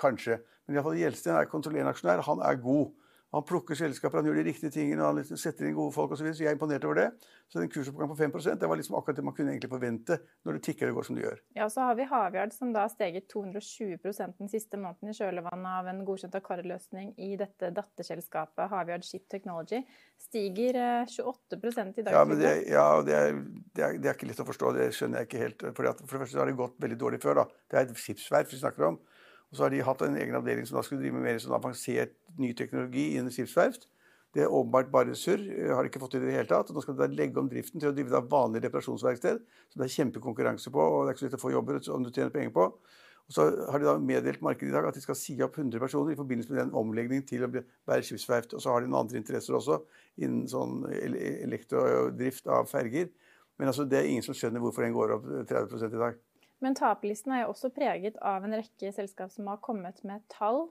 kanskje. 0.00 0.42
Men 0.66 0.78
iallfall 0.78 1.00
Gjelsten 1.00 1.38
er 1.38 1.48
kontrollerende 1.48 1.94
aksjonær. 1.94 2.24
Han 2.28 2.44
er 2.44 2.60
god. 2.60 2.92
Han 3.34 3.44
plukker 3.46 3.74
selskaper, 3.78 4.20
han 4.20 4.28
gjør 4.28 4.36
de 4.38 4.44
riktige 4.46 4.70
tingene, 4.70 5.02
og 5.02 5.08
han 5.10 5.16
liksom 5.18 5.38
setter 5.40 5.66
inn 5.66 5.74
gode 5.74 5.94
folk 5.94 6.12
osv. 6.14 6.20
Så, 6.20 6.24
videre, 6.24 6.36
så 6.38 6.44
jeg 6.44 6.52
er 6.52 6.58
imponert 6.58 6.84
over 6.86 7.00
det. 7.00 7.06
Så 7.50 7.58
den 7.58 7.70
kursoppgangen 7.72 8.12
på 8.12 8.18
5% 8.20 8.60
det 8.60 8.68
var 8.70 8.78
liksom 8.78 8.96
akkurat 8.98 9.18
det 9.18 9.24
man 9.26 9.34
kunne 9.36 9.52
egentlig 9.52 9.70
forvente 9.72 10.18
når 10.46 10.56
det 10.56 10.62
tikker 10.68 10.90
og 10.90 11.00
går 11.00 11.08
som 11.08 11.18
det 11.18 11.24
gjør. 11.24 11.40
Ja, 11.58 11.66
og 11.66 11.72
Så 11.74 11.82
har 11.84 11.98
vi 11.98 12.06
Havyard, 12.10 12.54
som 12.54 12.70
da 12.74 12.84
har 12.86 12.92
steget 12.92 13.26
220% 13.32 14.38
den 14.38 14.52
siste 14.52 14.78
måneden 14.80 15.10
i 15.10 15.16
kjølvannet 15.18 15.70
av 15.80 15.90
en 15.90 16.04
godkjent 16.06 16.38
Akar-løsning 16.38 17.10
i 17.26 17.32
dette 17.40 17.72
datterselskapet 17.74 18.70
Havyard 18.70 19.06
Ship 19.06 19.26
Technology. 19.30 19.82
Stiger 20.20 20.78
28 21.10 21.58
eh, 21.58 21.90
i 21.98 22.06
dag. 22.06 22.14
Ja, 22.14 22.24
men 22.28 22.38
det, 22.40 22.54
ja, 22.70 22.86
det, 23.02 23.18
er, 23.18 23.42
det, 23.74 23.82
er, 23.82 23.98
det, 23.98 24.08
er, 24.08 24.14
ikke 24.14 24.30
lett 24.30 24.44
å 24.44 24.48
forstå. 24.48 24.72
Det 24.78 24.88
skjønner 24.94 25.22
jeg 25.22 25.30
ikke 25.30 25.42
helt. 25.42 25.66
For, 25.74 25.90
for 26.04 26.16
det 26.16 26.22
første 26.26 26.40
har 26.40 26.50
det 26.50 26.58
gått 26.62 26.78
veldig 26.86 27.00
dårlig 27.02 27.22
før. 27.24 27.42
da. 27.42 27.48
Det 27.66 27.80
er 27.80 27.88
et 27.88 28.04
skipsverft 28.04 28.54
vi 28.54 28.62
snakker 28.62 28.92
om. 28.92 29.02
Og 29.54 29.58
så 29.58 29.68
har 29.68 29.70
de 29.70 29.84
hatt 29.86 30.00
en 30.02 30.16
egen 30.18 30.34
avdeling 30.34 30.64
som 30.66 30.80
da 30.80 30.82
skulle 30.82 31.04
drive 31.04 31.14
med 31.14 31.28
mer 31.28 31.36
sånn 31.38 31.54
avansert 31.54 32.16
ny 32.42 32.48
teknologi 32.58 33.12
innen 33.14 33.30
skipsverft. 33.30 33.84
Det 34.34 34.42
er 34.42 34.50
åpenbart 34.50 34.88
bare 34.90 35.14
surr. 35.14 35.44
Har 35.70 35.86
de 35.86 35.92
ikke 35.92 36.00
fått 36.02 36.16
til 36.16 36.24
det 36.24 36.26
i 36.26 36.32
det 36.32 36.40
hele 36.40 36.50
tatt. 36.50 36.72
Og 36.72 36.74
nå 36.74 36.82
skal 36.82 36.96
de 36.96 37.04
da 37.04 37.14
legge 37.20 37.38
om 37.38 37.46
driften 37.46 37.78
til 37.78 37.92
å 37.92 37.94
drive 37.94 38.10
da 38.10 38.18
vanlig 38.32 38.64
reparasjonsverksted. 38.64 39.38
Så 39.70 39.78
det 39.78 39.86
er 39.86 39.92
kjempekonkurranse 39.94 40.72
på, 40.74 40.82
og 40.82 41.04
det 41.04 41.12
er 41.12 41.14
ikke 41.14 41.22
så 41.22 41.28
lett 41.28 41.38
å 41.38 41.42
få 41.44 41.54
jobber 41.54 41.78
om 41.94 42.02
du 42.02 42.10
tjener 42.10 42.34
penger 42.34 42.50
på. 42.58 42.66
Og 43.24 43.36
så 43.36 43.46
har 43.70 43.78
de 43.78 43.86
da 43.86 43.94
meddelt 44.10 44.42
markedet 44.42 44.72
i 44.72 44.74
dag 44.74 44.90
at 44.90 44.98
de 44.98 45.04
skal 45.06 45.20
si 45.22 45.38
opp 45.46 45.54
100 45.62 45.78
personer 45.80 46.12
i 46.16 46.18
forbindelse 46.18 46.50
med 46.50 46.60
den 46.64 46.74
omleggingen 46.82 47.22
til 47.30 47.46
å 47.46 47.52
være 47.54 48.02
skipsverft. 48.10 48.58
Og 48.58 48.66
så 48.66 48.74
har 48.74 48.82
de 48.82 48.90
noen 48.90 49.04
andre 49.06 49.22
interesser 49.22 49.54
også 49.54 49.78
innen 50.18 50.50
sånn 50.50 50.82
elektrodrift 51.46 52.50
av 52.50 52.66
ferger. 52.74 53.14
Men 53.54 53.70
altså, 53.70 53.86
det 53.86 54.02
er 54.02 54.10
ingen 54.10 54.26
som 54.26 54.34
skjønner 54.34 54.66
hvorfor 54.66 54.82
den 54.82 54.98
går 54.98 55.14
opp 55.20 55.30
30 55.46 55.86
i 55.94 56.02
dag. 56.02 56.18
Men 56.62 56.76
taperlisten 56.78 57.32
er 57.34 57.44
jo 57.44 57.52
også 57.52 57.70
preget 57.74 58.18
av 58.22 58.44
en 58.46 58.54
rekke 58.56 58.92
selskap 58.94 59.32
som 59.32 59.48
har 59.50 59.58
kommet 59.64 60.04
med 60.06 60.22
tall. 60.32 60.68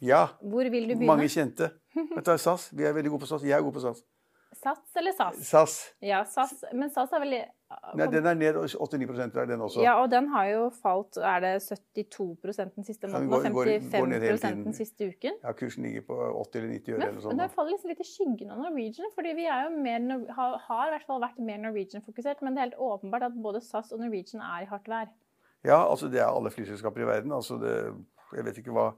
Ja. 0.00 0.26
Hvor 0.40 0.64
vil 0.72 0.88
du 0.88 0.94
begynne? 0.94 1.10
Mange 1.10 1.28
kjente. 1.28 1.70
Dette 2.14 2.32
er 2.32 2.40
SAS. 2.40 2.70
Vi 2.72 2.86
er 2.88 2.96
veldig 2.96 3.12
gode 3.12 3.26
på 3.26 3.30
SAS. 3.30 3.44
Jeg 3.44 3.58
er 3.58 3.64
god 3.66 3.76
på 3.76 3.84
SAS. 3.84 4.00
Sats 4.52 4.96
eller 4.98 5.14
SAS? 5.14 5.40
SAS. 5.46 5.74
Ja, 6.02 6.24
SAS. 6.26 6.64
Men 6.74 6.90
SAS 6.90 7.12
er 7.14 7.22
veldig 7.22 7.40
Nei, 7.94 8.06
Den 8.10 8.26
er 8.26 8.34
ned 8.34 8.56
89 8.58 9.36
er 9.38 9.46
den 9.46 9.60
også. 9.62 9.82
Ja, 9.84 9.92
og 10.02 10.08
den 10.10 10.26
har 10.32 10.48
jo 10.50 10.62
falt 10.74 11.20
Er 11.22 11.38
det 11.44 11.52
72% 11.62 12.74
den 12.74 12.86
siste 12.88 13.06
måneden 13.06 13.54
og 13.54 13.60
55 13.94 14.64
den 14.64 14.74
siste 14.74 15.06
uken? 15.12 15.38
Ja, 15.44 15.52
kursen 15.54 15.86
ligger 15.86 16.02
på 16.08 16.16
80 16.18 16.58
eller 16.58 16.72
90 16.74 16.96
øre 16.96 17.08
eller 17.08 17.20
sånt. 17.20 17.36
Men 17.36 17.44
det 17.44 17.48
faller 17.54 17.76
liksom 17.76 17.92
litt 17.92 18.02
i 18.02 18.08
skyggen 18.08 18.50
av 18.50 18.64
Norwegian, 18.64 19.12
fordi 19.14 19.36
vi 19.38 19.46
er 19.46 19.70
mer, 19.70 20.08
har, 20.34 20.56
har 20.66 20.88
i 20.88 20.94
hvert 20.96 21.06
fall 21.06 21.22
vært 21.22 21.38
mer 21.38 21.62
Norwegian-fokusert. 21.62 22.42
Men 22.42 22.58
det 22.58 22.64
er 22.64 22.68
helt 22.70 22.82
åpenbart 22.90 23.28
at 23.30 23.38
både 23.46 23.62
SAS 23.62 23.94
og 23.94 24.02
Norwegian 24.02 24.42
er 24.42 24.66
i 24.66 24.70
hardt 24.72 24.90
vær. 24.90 25.14
Ja, 25.62 25.78
altså 25.84 26.10
det 26.10 26.24
er 26.24 26.26
alle 26.26 26.50
flyselskaper 26.50 27.04
i 27.04 27.08
verden. 27.08 27.32
altså 27.32 27.60
det, 27.60 27.76
Jeg 28.34 28.46
vet 28.46 28.58
ikke 28.58 28.74
hva 28.74 28.90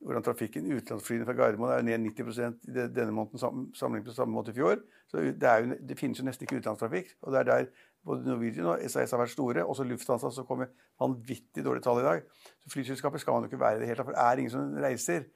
hvordan 0.00 0.24
trafikken 0.24 0.68
utenlandsflyene 0.72 1.26
fra 1.28 1.34
Gardermoen 1.36 1.72
er 1.74 1.82
ned 1.84 2.06
90 2.16 2.38
i 2.40 2.72
denne 2.72 3.12
måneden 3.12 3.40
sammenlignet 3.76 4.08
med 4.08 4.16
samme 4.16 4.32
måte 4.32 4.54
i 4.54 4.56
fjor. 4.56 4.80
Så 5.10 5.20
det, 5.20 5.34
jo, 5.42 5.76
det, 5.88 5.96
finnes 5.98 6.20
jo 6.20 6.24
nesten 6.24 6.46
ikke 6.46 6.60
utenlandstrafikk. 6.60 7.12
Og 7.20 7.34
det 7.34 7.40
er 7.40 7.48
der 7.50 7.66
både 8.06 8.24
Norwegian 8.24 8.70
og 8.72 8.86
SAS 8.88 9.12
har 9.12 9.20
vært 9.20 9.34
store. 9.34 9.66
Også 9.66 9.84
Lufthansa 9.84 10.30
som 10.32 10.48
kommer 10.48 10.72
vanvittig 11.00 11.64
dårlige 11.66 11.84
tall 11.84 12.00
i 12.00 12.06
dag. 12.06 12.24
Så 12.64 12.72
flyselskaper 12.72 13.20
skal 13.20 13.36
man 13.36 13.44
jo 13.44 13.52
ikke 13.52 13.60
være 13.60 13.76
i 13.76 13.82
det 13.82 13.90
hele 13.90 14.00
tatt, 14.00 14.08
for 14.08 14.16
det 14.16 14.24
er 14.24 14.42
ingen 14.42 14.54
som 14.54 14.80
reiser. 14.80 15.28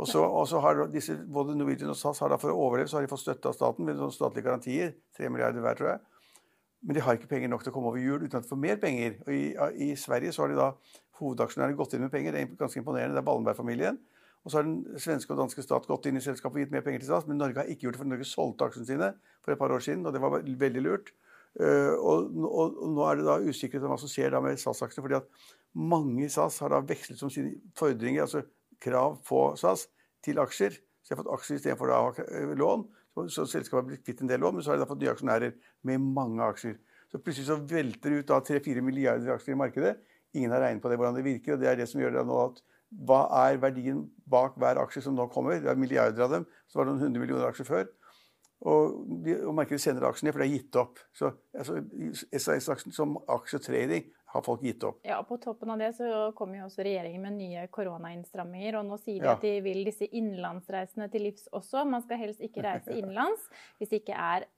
Og 0.00 0.08
så, 0.08 0.20
og 0.24 0.44
så 0.48 0.60
har 0.60 0.84
disse, 0.92 1.16
Både 1.32 1.56
Norwegian 1.56 1.92
og 1.92 1.96
SAS 1.96 2.20
har 2.20 2.32
da 2.32 2.40
for 2.40 2.52
å 2.52 2.66
overleve 2.66 2.92
så 2.92 2.98
har 2.98 3.06
de 3.06 3.12
fått 3.12 3.24
støtte 3.24 3.48
av 3.48 3.56
staten 3.56 3.88
med 3.88 4.00
statlige 4.12 4.44
garantier. 4.44 4.96
3 5.16 5.32
milliarder 5.32 5.64
hver, 5.64 5.78
tror 5.78 5.94
jeg. 5.94 6.04
Men 6.82 6.96
de 6.96 7.02
har 7.04 7.18
ikke 7.18 7.30
penger 7.30 7.50
nok 7.52 7.62
til 7.62 7.70
å 7.70 7.74
komme 7.76 7.92
over 7.92 8.02
jul 8.02 8.24
uten 8.24 8.40
at 8.40 8.46
de 8.46 8.50
får 8.50 8.58
mer 8.58 8.78
penger. 8.82 9.18
Og 9.26 9.34
i, 9.36 9.44
i 9.86 9.92
Sverige 9.98 10.32
så 10.34 10.44
har 10.44 10.52
de 10.52 10.58
da 10.58 10.72
hovedaksjonærene 11.20 11.78
gått 11.78 11.94
inn 11.94 12.02
med 12.02 12.12
penger. 12.14 12.34
Det 12.34 12.42
er 12.42 12.56
ganske 12.58 12.80
imponerende. 12.82 13.14
Det 13.14 13.22
er 13.22 13.28
Ballenberg-familien. 13.28 14.00
Og 14.42 14.50
så 14.50 14.58
har 14.58 14.66
den 14.66 14.98
svenske 14.98 15.30
og 15.34 15.38
danske 15.38 15.62
stat 15.62 15.86
gått 15.86 16.08
inn 16.10 16.18
i 16.18 16.24
selskapet 16.24 16.58
og 16.58 16.64
gitt 16.64 16.72
mer 16.74 16.82
penger 16.82 17.04
til 17.04 17.12
SAS. 17.12 17.28
Men 17.28 17.38
Norge 17.38 17.62
har 17.62 17.70
ikke 17.70 17.86
gjort 17.86 17.98
det, 17.98 18.02
for 18.02 18.10
Norge 18.10 18.26
solgte 18.26 18.66
aksjene 18.66 18.88
sine 18.88 19.10
for 19.44 19.54
et 19.54 19.60
par 19.60 19.74
år 19.74 19.84
siden, 19.84 20.02
og 20.06 20.14
det 20.14 20.22
var 20.22 20.34
veldig 20.42 20.82
lurt. 20.82 21.12
Uh, 21.52 21.92
og, 22.00 22.30
og, 22.48 22.78
og, 22.80 22.86
nå 22.96 23.04
er 23.06 23.18
det 23.20 23.26
da 23.28 23.34
usikkerhet 23.44 23.84
om 23.84 23.92
hva 23.92 23.98
som 24.00 24.10
skjer 24.10 24.32
da 24.32 24.40
med 24.42 24.58
SAS-aksjene. 24.58 25.04
fordi 25.04 25.18
at 25.20 25.52
mange 25.78 26.24
i 26.24 26.30
SAS 26.32 26.58
har 26.64 26.72
da 26.72 26.80
vekslet 26.88 27.20
som 27.20 27.30
sine 27.30 27.54
fordringer, 27.78 28.24
altså 28.24 28.42
krav 28.82 29.20
på 29.28 29.44
SAS, 29.60 29.86
til 30.24 30.40
aksjer. 30.42 30.80
Så 31.02 31.12
de 31.12 31.14
har 31.14 31.22
fått 31.22 31.34
aksjer 31.36 31.60
istedenfor 31.60 31.92
eh, 32.24 32.54
lån. 32.58 32.84
Så, 33.12 33.44
selskapet 33.44 33.78
har 33.78 33.88
blitt 33.90 34.04
kvitt 34.06 34.22
en 34.24 34.30
del 34.30 34.40
lån, 34.40 34.56
men 34.56 34.64
så 34.64 34.72
har 34.72 34.80
de 34.80 34.88
fått 34.88 35.02
nye 35.02 35.12
aksjonærer 35.12 35.54
med 35.88 36.04
mange 36.16 36.44
aksjer. 36.46 36.78
Så 37.12 37.20
plutselig 37.20 37.50
så 37.50 37.58
velter 37.60 38.12
det 38.12 38.22
ut 38.22 38.30
da 38.30 38.38
3-4 38.40 38.84
milliarder 38.84 39.34
aksjer 39.34 39.52
i 39.52 39.60
markedet. 39.60 39.96
Ingen 40.32 40.54
har 40.54 40.62
regnet 40.64 40.80
på 40.80 40.88
det, 40.88 40.96
hvordan 40.96 41.18
det 41.18 41.26
virker. 41.26 41.54
og 41.54 41.60
Det 41.60 41.68
er 41.68 41.76
det 41.76 41.88
som 41.90 42.00
gjør 42.00 42.14
det 42.16 42.22
nå 42.28 42.38
at 42.46 42.62
hva 43.08 43.24
er 43.46 43.58
verdien 43.60 44.06
bak 44.28 44.56
hver 44.60 44.80
aksje 44.80 45.04
som 45.04 45.16
nå 45.16 45.26
kommer? 45.32 45.60
Det 45.60 45.68
er 45.68 45.80
milliarder 45.80 46.24
av 46.24 46.38
dem. 46.38 46.46
Så 46.68 46.78
var 46.78 46.88
det 46.88 46.94
noen 46.94 47.04
hundre 47.06 47.24
millioner 47.24 47.48
aksjer 47.48 47.68
før. 47.68 47.90
Og, 48.62 48.98
de, 49.24 49.36
og 49.42 49.56
markedet 49.58 49.82
sender 49.82 50.06
aksjene, 50.06 50.32
for 50.32 50.42
det 50.42 50.48
er 50.48 50.54
gitt 50.54 50.78
opp. 50.78 51.00
Så 51.16 51.32
altså, 51.58 51.80
SAS-aksjen 52.30 52.94
som 52.94 53.16
aksjetrading 53.32 54.06
har 54.32 54.44
folk 54.46 54.62
gitt 54.64 54.84
opp. 54.88 55.02
Ja, 55.04 55.18
og 55.20 55.28
På 55.28 55.36
toppen 55.40 55.70
av 55.74 55.80
det 55.82 55.90
så 55.98 56.30
kommer 56.36 56.62
jo 56.62 56.68
også 56.70 56.84
regjeringen 56.86 57.20
med 57.26 57.36
nye 57.36 57.66
koronainnstramminger. 57.74 58.78
Og 58.80 58.88
nå 58.88 58.96
sier 59.02 59.20
de 59.20 59.28
ja. 59.28 59.36
at 59.36 59.44
de 59.44 59.52
vil 59.64 59.84
disse 59.84 60.08
innenlandsreisene 60.08 61.08
til 61.12 61.26
livs 61.28 61.50
også. 61.52 61.84
Man 61.88 62.04
skal 62.06 62.20
helst 62.22 62.40
ikke 62.44 62.64
reise 62.64 62.94
innenlands 62.98 63.44
hvis 63.76 63.92
det 63.92 64.02
ikke 64.02 64.16
er 64.16 64.48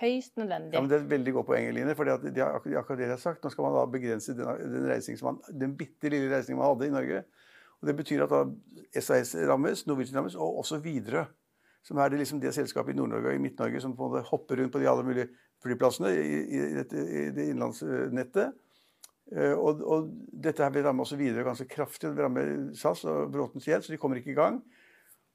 høyst 0.00 0.34
nødvendig. 0.40 0.74
Ja, 0.74 0.82
men 0.82 0.90
Det 0.90 0.98
er 0.98 1.04
et 1.04 1.12
veldig 1.14 1.36
godt 1.38 1.48
poeng, 1.52 1.68
Eline. 1.70 1.94
For 1.94 2.10
det 2.10 2.34
er 2.34 2.58
akkurat 2.58 2.98
det 2.98 3.06
jeg 3.06 3.14
har 3.14 3.22
sagt. 3.22 3.44
Nå 3.44 3.54
skal 3.54 3.68
man 3.68 3.78
da 3.78 3.86
begrense 3.90 4.34
den, 4.34 4.50
den, 4.74 5.18
man, 5.28 5.40
den 5.62 5.78
bitte 5.78 6.10
lille 6.10 6.34
reisingen 6.34 6.58
man 6.58 6.72
hadde 6.72 6.90
i 6.90 6.96
Norge. 6.98 7.22
Og 7.80 7.88
Det 7.88 7.96
betyr 8.02 8.26
at 8.26 8.34
da 8.34 9.00
SAS 9.00 9.34
rammes, 9.46 9.86
Norwegian 9.86 10.18
rammes, 10.18 10.34
og 10.34 10.58
også 10.64 10.80
Widerøe. 10.82 11.26
Som 11.84 11.98
er 12.00 12.08
det, 12.08 12.18
liksom 12.18 12.40
det 12.40 12.54
selskapet 12.56 12.94
i 12.94 12.96
Nord-Norge 12.96 13.28
og 13.28 13.36
i 13.36 13.40
Midt-Norge 13.44 13.80
som 13.84 13.92
på 13.92 14.06
en 14.06 14.14
måte 14.14 14.26
hopper 14.30 14.56
rundt 14.56 14.72
på 14.72 14.80
de 14.80 14.86
alle 14.88 15.04
mulige 15.04 15.26
flyplassene 15.60 16.14
i, 16.16 16.38
i, 16.40 16.60
dette, 16.78 16.96
i 16.96 17.24
det 17.36 17.44
innenlandsnettet. 17.50 18.54
Eh, 19.32 19.54
og, 19.56 19.80
og, 19.88 20.08
dette 20.44 20.64
her 20.64 20.72
vil 20.74 20.84
ramme 20.84 21.04
også 21.04 21.16
videre 21.20 21.46
ganske 21.46 21.68
kraftig. 21.70 22.08
Det 22.08 22.16
vil 22.16 22.26
ramme 22.26 22.46
SAS 22.76 23.04
og 23.08 23.32
Bråtens 23.32 23.68
Gjeld, 23.68 23.86
så 23.86 23.94
de 23.94 24.00
kommer 24.00 24.20
ikke 24.20 24.34
i 24.34 24.38
gang. 24.38 24.60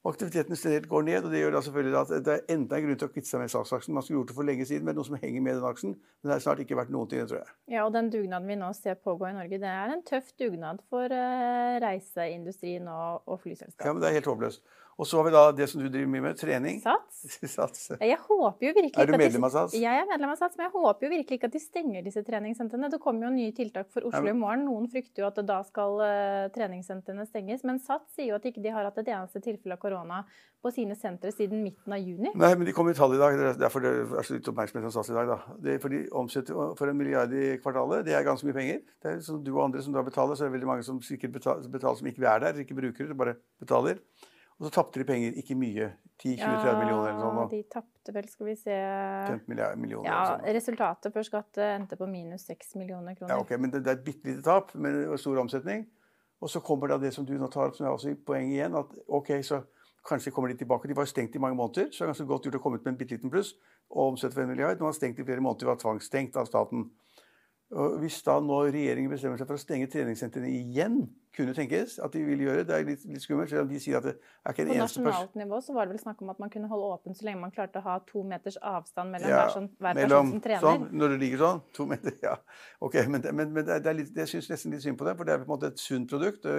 Aktiviteten 0.08 0.56
generelt 0.56 0.88
går 0.88 1.02
ned, 1.04 1.26
og 1.28 1.34
det 1.34 1.42
gjør 1.42 1.58
da 1.58 1.62
selvfølgelig 1.66 1.98
at 2.00 2.12
det 2.24 2.36
er 2.36 2.54
enda 2.54 2.78
en 2.78 2.86
grunn 2.86 3.00
til 3.02 3.10
å 3.10 3.12
kvitte 3.12 3.28
seg 3.28 3.42
med 3.42 3.52
SAS-aksjen. 3.52 3.96
Man 3.98 4.06
skulle 4.06 4.22
gjort 4.22 4.30
det 4.32 4.36
for 4.38 4.48
lenge 4.48 4.68
siden, 4.70 4.86
men 4.88 4.96
noe 4.96 5.08
som 5.10 5.18
henger 5.20 5.44
med 5.44 5.58
den 5.60 5.68
aksjen. 5.68 5.96
Men 6.00 6.32
det 6.32 6.38
har 6.38 6.46
snart 6.46 6.62
ikke 6.64 6.78
vært 6.80 6.94
noen 6.96 7.10
ting, 7.12 7.26
tror 7.28 7.42
jeg. 7.42 7.52
Ja, 7.76 7.84
og 7.84 7.92
den 7.98 8.08
dugnaden 8.14 8.48
vi 8.48 8.56
nå 8.62 8.72
ser 8.78 8.96
pågå 8.96 9.28
i 9.28 9.36
Norge, 9.36 9.60
det 9.60 9.74
er 9.76 9.92
en 9.92 10.06
tøff 10.08 10.32
dugnad 10.40 10.80
for 10.88 11.12
uh, 11.12 11.80
reiseindustrien 11.84 12.88
og, 12.88 13.28
og 13.28 13.44
flyselskap. 13.44 13.84
Ja, 13.90 13.92
men 13.92 14.00
det 14.06 14.14
er 14.14 14.22
helt 14.22 14.32
håpløst. 14.32 14.64
Og 15.00 15.08
så 15.08 15.16
har 15.16 15.30
vi 15.30 15.32
da 15.32 15.42
det 15.56 15.66
som 15.72 15.80
du 15.80 15.88
driver 15.88 16.10
mye 16.12 16.24
med, 16.26 16.36
trening. 16.36 16.82
Sats. 16.84 17.22
Sats. 17.56 17.86
Jeg 18.04 18.18
håper 18.20 18.66
jo 18.68 18.72
virkelig 18.76 19.00
Er 19.00 19.08
du 19.08 19.16
medlem 19.16 19.46
av 19.48 19.54
Sats? 19.54 19.76
Jeg 19.80 19.96
er 20.02 20.08
medlem 20.10 20.34
av 20.34 20.42
Sats, 20.42 20.58
men 20.60 20.68
jeg 20.68 20.74
håper 20.74 21.08
jo 21.08 21.12
virkelig 21.14 21.38
ikke 21.40 21.48
at 21.48 21.56
de 21.56 21.62
stenger 21.64 22.04
disse 22.04 22.24
treningssentrene. 22.28 22.90
Det 22.92 23.00
kommer 23.00 23.30
jo 23.30 23.32
nye 23.38 23.54
tiltak 23.56 23.88
for 23.94 24.04
Oslo 24.10 24.20
ja, 24.20 24.34
men... 24.34 24.36
i 24.36 24.42
morgen. 24.42 24.66
Noen 24.68 24.90
frykter 24.92 25.24
jo 25.24 25.30
at 25.30 25.40
da 25.48 25.62
skal 25.68 26.04
uh, 26.04 26.50
treningssentrene 26.56 27.24
stenges. 27.30 27.64
Men 27.68 27.80
Sats 27.80 28.18
sier 28.18 28.34
jo 28.34 28.40
at 28.42 28.50
ikke 28.52 28.64
de 28.66 28.76
har 28.76 28.90
hatt 28.90 29.00
et 29.00 29.14
eneste 29.16 29.40
tilfelle 29.46 29.80
av 29.80 29.84
korona 29.90 30.24
på 30.60 30.72
sine 30.76 30.96
sentre 31.00 31.32
siden 31.32 31.62
midten 31.64 31.94
av 31.96 32.02
juni. 32.04 32.32
Nei, 32.36 32.50
men 32.60 32.68
de 32.68 32.74
kom 32.76 32.90
i 32.92 32.96
tall 32.98 33.14
i 33.16 33.20
dag. 33.20 33.36
Det 33.40 33.46
er 33.54 33.60
derfor 33.62 33.84
det 33.84 33.94
er 34.04 34.26
så 34.28 34.36
litt 34.36 34.48
oppmerksomhet 34.52 34.90
om 34.90 34.92
Sats 34.92 35.12
i 35.12 35.16
dag. 35.16 35.30
da. 35.30 35.38
Det 35.64 35.76
er 35.76 35.84
for 35.84 35.94
de 35.96 36.02
omsetter 36.20 36.74
for 36.76 36.92
en 36.92 36.98
milliard 37.00 37.32
i 37.32 37.54
kvartalet. 37.64 38.04
Det 38.08 38.16
er 38.18 38.26
ganske 38.28 38.48
mye 38.48 38.58
penger. 38.58 38.82
Det 39.00 39.14
er 39.14 39.22
som 39.24 39.40
du 39.44 39.54
og 39.54 39.64
andre 39.70 39.84
som 39.86 39.96
da 39.96 40.04
betaler, 40.04 40.36
så 40.36 40.44
er 40.44 40.52
det 40.52 40.58
veldig 40.58 40.68
mange 40.68 40.84
som 40.84 41.00
sikkert 41.06 41.38
betaler, 41.38 41.72
betaler 41.72 42.02
som 42.02 42.12
ikke 42.12 42.28
er 42.28 42.44
der, 42.44 42.60
ikke 42.66 42.76
bruker 42.76 43.08
det, 43.08 43.16
bare 43.22 43.38
betaler. 43.62 44.04
Og 44.60 44.68
så 44.68 44.74
tapte 44.76 45.00
de 45.00 45.08
penger, 45.08 45.38
ikke 45.40 45.56
mye. 45.56 45.94
10-20-30 46.20 46.82
millioner 46.82 47.14
eller 47.14 47.22
sånn. 47.24 47.38
Ja, 47.40 47.46
de 47.54 47.60
tapte 47.72 48.12
vel, 48.18 48.26
skal 48.28 48.50
vi 48.50 48.56
se 48.60 48.76
15 48.76 49.80
millioner. 49.80 50.10
Ja, 50.10 50.52
Resultatet 50.58 51.16
før 51.16 51.24
skatt 51.24 51.62
endte 51.64 51.96
på 51.96 52.10
minus 52.12 52.44
6 52.52 52.76
millioner 52.82 53.16
kroner. 53.16 53.38
Ja, 53.38 53.40
ok, 53.40 53.56
Men 53.56 53.72
det, 53.72 53.86
det 53.86 53.94
er 53.94 54.02
et 54.02 54.04
bitte 54.04 54.28
lite 54.28 54.44
tap 54.44 54.76
med 54.76 55.16
stor 55.24 55.40
omsetning. 55.40 55.88
Og 56.44 56.52
så 56.52 56.60
kommer 56.64 56.92
da 56.92 56.98
det 57.00 57.14
som 57.16 57.24
du 57.28 57.38
nå 57.40 57.48
tar 57.52 57.72
opp, 57.72 57.80
som 57.80 57.88
er 57.88 57.96
også 57.96 58.12
poenget 58.28 58.58
igjen, 58.58 58.76
at 58.76 58.92
ok, 59.08 59.32
så 59.48 59.62
kanskje 60.08 60.32
kommer 60.32 60.50
de 60.52 60.58
tilbake. 60.58 60.88
De 60.88 60.98
var 60.98 61.10
stengt 61.10 61.36
i 61.36 61.42
mange 61.42 61.58
måneder, 61.60 61.92
så 61.92 62.04
det 62.04 62.08
er 62.08 62.14
ganske 62.14 62.30
godt 62.30 62.48
gjort 62.48 62.60
å 62.60 62.64
komme 62.64 62.80
ut 62.80 62.86
med 62.86 62.94
en 62.94 63.00
bitte 63.00 63.18
liten 63.18 63.34
pluss 63.34 63.56
og 63.90 64.14
omsette 64.14 64.36
for 64.36 64.46
en 64.46 64.52
milliard. 64.52 64.80
Nå 64.80 64.90
var 64.90 64.98
stengt 64.98 65.20
i 65.20 65.28
flere 65.28 65.44
måneder, 65.44 65.66
de 65.66 65.72
var 65.74 65.82
tvangsstengt 65.82 66.38
av 66.40 66.50
staten. 66.50 66.90
Og 67.70 68.00
hvis 68.02 68.16
da 68.26 68.40
nå 68.42 68.64
regjeringen 68.66 69.12
bestemmer 69.14 69.38
seg 69.38 69.46
for 69.46 69.60
å 69.60 69.62
stenge 69.62 69.86
treningssentrene 69.94 70.50
igjen, 70.50 71.04
kunne 71.38 71.54
tenkes 71.54 72.00
at 72.02 72.16
de 72.16 72.24
vil 72.26 72.42
gjøre 72.42 72.64
det, 72.66 72.74
er 72.74 72.88
litt, 72.88 73.04
litt 73.06 73.22
skummelt. 73.22 73.52
selv 73.52 73.68
om 73.68 73.70
de 73.70 73.82
sier 73.82 74.00
at 74.00 74.08
det 74.08 74.16
er 74.18 74.56
ikke 74.56 74.64
en 74.66 74.72
eneste 74.74 74.82
person 74.82 75.04
På 75.06 75.12
nasjonalt 75.12 75.38
nivå 75.38 75.60
så 75.62 75.76
var 75.76 75.86
det 75.86 75.94
vel 75.94 76.02
snakk 76.02 76.24
om 76.26 76.32
at 76.34 76.40
man 76.42 76.50
kunne 76.50 76.70
holde 76.72 76.88
åpent 76.96 77.20
så 77.20 77.28
lenge 77.28 77.44
man 77.44 77.54
klarte 77.54 77.78
å 77.78 77.86
ha 77.86 78.00
to 78.08 78.24
meters 78.26 78.58
avstand 78.72 79.14
mellom 79.14 79.30
ja, 79.30 79.44
hver, 79.44 79.54
sånn, 79.54 79.70
hver 79.78 80.00
mellom, 80.00 80.10
person 80.10 80.34
som 80.34 80.44
trener. 80.48 80.66
Sånn, 80.66 80.88
når 81.04 81.14
det 81.14 81.20
ligger 81.22 81.44
sånn? 81.44 81.62
To 81.78 81.86
meter? 81.94 82.18
Ja. 82.26 82.34
Ok, 82.82 82.98
Men, 83.06 83.30
men, 83.38 83.54
men 83.54 83.70
det 83.70 83.78
er 83.84 84.00
litt, 84.02 84.12
jeg 84.18 84.34
syns 84.34 84.50
nesten 84.50 84.74
litt 84.74 84.88
synd 84.88 84.98
på 84.98 85.06
det, 85.06 85.14
for 85.20 85.30
det 85.30 85.36
er 85.36 85.44
på 85.44 85.46
en 85.46 85.54
måte 85.54 85.70
et 85.70 85.86
sunt 85.86 86.10
produkt. 86.10 86.50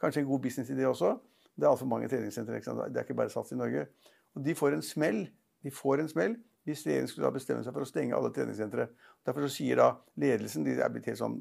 Kanskje 0.00 0.22
en 0.22 0.30
god 0.30 0.46
businessidé 0.46 0.86
også. 0.86 1.16
Det 1.60 1.66
er 1.66 1.74
altfor 1.74 1.88
mange 1.90 2.08
treningssentre. 2.08 2.56
Det 2.56 2.96
er 2.96 3.04
ikke 3.04 3.18
bare 3.18 3.32
sats 3.32 3.52
i 3.52 3.58
Norge. 3.58 3.86
Og 4.34 4.44
de 4.46 4.54
får 4.56 4.76
en 4.76 4.84
smell. 4.84 5.26
De 5.64 5.72
får 5.74 6.04
en 6.04 6.08
smell 6.08 6.38
hvis 6.68 6.84
regjeringen 6.86 7.08
skulle 7.08 7.26
da 7.28 7.34
bestemme 7.34 7.64
seg 7.64 7.74
for 7.74 7.84
å 7.84 7.88
stenge 7.88 8.16
alle 8.16 8.30
treningssentre. 8.36 8.86
Derfor 9.26 9.46
så 9.46 9.52
sier 9.54 9.80
da 9.80 9.90
ledelsen 10.20 10.64
de 10.66 10.76
er 10.76 10.92
blitt 10.92 11.08
helt 11.08 11.20
sånn 11.20 11.38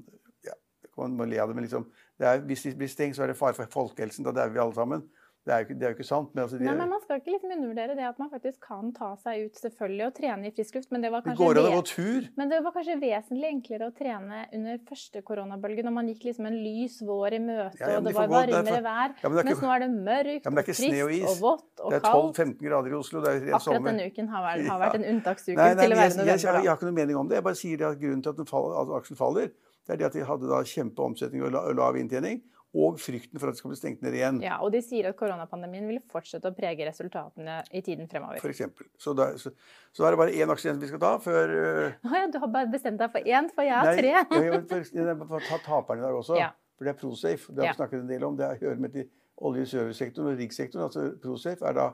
ja, 0.47 0.55
Man 0.97 1.17
må 1.19 1.27
le 1.27 1.39
av 1.43 1.51
det, 1.51 1.57
men 1.57 1.67
liksom, 1.67 1.87
det 2.19 2.27
er, 2.27 2.43
hvis 2.47 2.63
de 2.65 2.75
blir 2.79 2.91
stengt, 2.91 3.17
så 3.17 3.25
er 3.25 3.31
det 3.31 3.39
fare 3.39 3.55
for 3.57 3.71
folkehelsen. 3.71 4.27
Da 4.27 4.35
dauer 4.35 4.55
vi 4.55 4.63
alle 4.63 4.75
sammen. 4.77 5.05
Det 5.49 5.55
er 5.55 5.63
jo 5.63 5.65
ikke, 5.65 5.75
er 5.81 5.93
jo 5.93 5.97
ikke 5.97 6.05
sant. 6.05 6.27
Men, 6.35 6.43
altså, 6.43 6.57
Nei, 6.61 6.73
men 6.77 6.89
man 6.91 6.99
skal 7.01 7.17
ikke 7.17 7.31
liksom 7.33 7.53
undervurdere 7.55 7.93
det 7.97 8.03
at 8.05 8.19
man 8.21 8.27
faktisk 8.29 8.59
kan 8.61 8.91
ta 8.93 9.07
seg 9.17 9.47
ut 9.47 9.57
selvfølgelig 9.57 10.03
og 10.05 10.11
trene 10.19 10.49
i 10.49 10.51
frisk 10.53 10.75
luft. 10.77 10.91
Men 10.93 11.05
det 11.05 11.09
var 11.09 11.23
kanskje, 11.25 11.47
det 11.57 11.63
går 11.73 11.85
tur. 11.89 12.27
Men 12.37 12.51
det 12.51 12.59
var 12.65 12.75
kanskje 12.75 12.97
vesentlig 13.01 13.49
enklere 13.49 13.87
å 13.89 13.93
trene 13.95 14.43
under 14.59 14.83
første 14.91 15.23
koronabølge, 15.25 15.85
når 15.87 15.95
man 15.95 16.11
gikk 16.11 16.27
liksom 16.27 16.49
en 16.51 16.57
lys 16.59 16.99
vår 17.07 17.37
i 17.39 17.41
møte, 17.47 17.79
ja, 17.81 17.95
ja, 17.95 17.97
og 17.97 18.05
det 18.05 18.13
var 18.19 18.29
varmere 18.35 18.83
vær. 18.85 19.15
Ja, 19.23 19.31
men 19.31 19.49
mens 19.49 19.63
nå 19.63 19.71
er 19.73 19.83
det 19.85 19.89
mørkt 19.95 20.51
og 20.51 20.61
trist 20.69 20.85
og, 20.85 21.15
og 21.31 21.41
vått 21.41 21.83
og 21.87 21.95
kaldt. 21.95 22.37
Det 22.37 22.45
er 22.45 22.53
12-15 22.53 22.53
grader 22.67 22.93
i 22.93 22.97
Oslo. 22.99 23.23
Det 23.25 23.33
Akkurat 23.39 23.65
sommer. 23.65 23.89
denne 23.89 24.05
uken 24.13 24.29
har 24.35 24.45
vært, 24.45 24.67
har 24.69 24.83
vært 24.83 24.99
en 24.99 25.07
unntaksuke 25.15 25.57
nei, 25.57 25.71
nei, 25.73 25.81
til 25.81 25.97
å 25.97 25.99
være 26.03 26.13
november. 26.13 26.29
Jeg, 26.29 26.45
jeg, 26.45 26.61
jeg, 26.61 26.69
har 26.69 26.77
ikke 26.77 26.91
noe 26.91 26.99
mening 26.99 27.23
om 27.23 27.33
det. 27.33 27.39
Jeg 27.39 27.47
bare 27.49 27.61
sier 27.63 27.87
at 27.89 27.99
grunnen 28.05 28.21
til 28.27 28.37
at, 28.37 28.53
fall, 28.53 28.69
at 28.83 28.95
aksjen 28.99 29.17
faller, 29.17 29.49
det 29.89 29.95
er 29.95 30.03
det 30.03 30.09
at 30.11 30.15
de 30.19 30.29
hadde 30.29 30.53
da 30.53 30.61
kjempeomsetning 30.69 31.49
og 31.49 31.57
lav 31.73 31.97
inntjening 31.97 32.43
og 32.69 32.99
frykten 33.01 33.39
for 33.41 33.49
at 33.49 33.55
det 33.55 33.61
skal 33.63 33.71
bli 33.71 33.79
stengt 33.79 34.03
ned 34.05 34.13
igjen. 34.13 34.39
Ja, 34.45 34.59
Og 34.61 34.69
de 34.73 34.81
sier 34.85 35.09
at 35.09 35.17
koronapandemien 35.17 35.87
vil 35.89 36.01
fortsette 36.11 36.51
å 36.51 36.53
prege 36.53 36.85
resultatene 36.85 37.63
i 37.73 37.81
tiden 37.85 38.09
fremover. 38.11 38.37
For 38.43 38.53
eksempel. 38.53 38.85
så, 39.01 39.15
da, 39.17 39.31
så, 39.41 39.51
så 39.95 40.05
er 40.05 40.13
det 40.13 40.21
bare 40.21 40.35
én 40.37 40.53
aksje 40.53 40.69
igjen 40.69 40.81
vi 40.83 40.91
skal 40.91 41.01
ta 41.01 41.15
før 41.23 41.55
uh... 41.55 42.13
ja, 42.13 42.27
Du 42.29 42.37
har 42.43 42.53
bare 42.53 42.69
bestemt 42.69 43.01
deg 43.01 43.09
for 43.15 43.25
én, 43.25 43.49
for 43.55 43.65
jeg 43.65 43.73
har 43.73 43.97
tre. 43.97 44.13
Nei, 44.29 44.43
jeg 44.45 44.53
vil 44.53 45.25
ta 45.49 45.61
taperen 45.65 46.03
i 46.03 46.05
dag 46.05 46.19
også. 46.21 46.37
Ja. 46.37 46.53
For 46.77 46.85
det 46.85 46.93
er 46.93 47.01
Prosafe. 47.01 47.51
Det 47.51 47.57
har 47.57 47.65
vi 47.65 47.73
ja. 47.73 47.77
snakket 47.81 48.03
en 48.03 48.13
del 48.13 48.29
om. 48.29 48.37
Det 48.37 48.53
hører 48.61 48.79
med 48.85 48.93
til 48.93 49.09
olje- 49.39 49.65
og 49.65 49.73
servicesektoren 49.73 50.31
og 50.31 50.39
riggsektoren. 50.39 50.85
Altså 50.85 51.09
Prosafe 51.23 51.65
er 51.65 51.75
da 51.75 51.89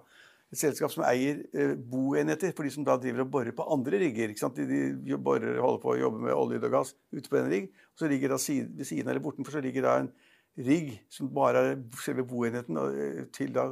et 0.53 0.59
selskap 0.59 0.91
som 0.93 1.05
eier 1.07 1.41
eh, 1.57 1.73
boenheter 1.73 2.53
for 2.55 2.67
de 2.67 2.73
som 2.73 2.85
da 2.85 2.97
driver 3.01 3.23
og 3.23 3.31
borer 3.33 3.55
på 3.55 3.65
andre 3.73 3.99
rigger. 4.03 4.29
ikke 4.29 4.43
sant? 4.43 4.59
De, 4.59 4.83
de 5.01 5.17
borer, 5.17 5.57
holder 5.63 5.81
på 5.81 5.95
å 5.95 5.97
jobbe 5.99 6.21
med 6.27 6.35
olje 6.35 6.61
og 6.61 6.71
gass 6.75 6.93
ute 7.15 7.31
på 7.31 7.39
en 7.39 7.49
rigg. 7.51 7.71
Og 7.95 8.03
så 8.03 8.11
ligger 8.11 8.35
da 8.35 8.39
side, 8.41 8.69
ved 8.77 8.91
siden 8.91 9.09
eller 9.09 9.23
bortenfor 9.23 9.57
så 9.57 9.63
ligger 9.65 9.87
da 9.87 9.97
en 10.03 10.11
rigg 10.57 10.95
som 11.11 11.31
bare 11.33 11.63
er 11.71 11.77
selve 12.03 12.25
boenheten, 12.27 12.77
eh, 12.77 13.23
til 13.35 13.53
da 13.55 13.69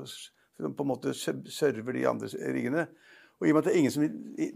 på 0.63 0.85
en 0.85 0.91
måte 0.91 1.13
server 1.15 1.95
de 1.95 2.07
andre 2.07 2.29
riggene. 2.53 2.87
Og 3.41 3.47
i 3.47 3.51
og 3.51 3.57
med 3.57 3.63
at 3.63 3.67
det 3.67 3.73
er 3.73 3.79
ingen 3.81 3.91
som, 3.91 4.03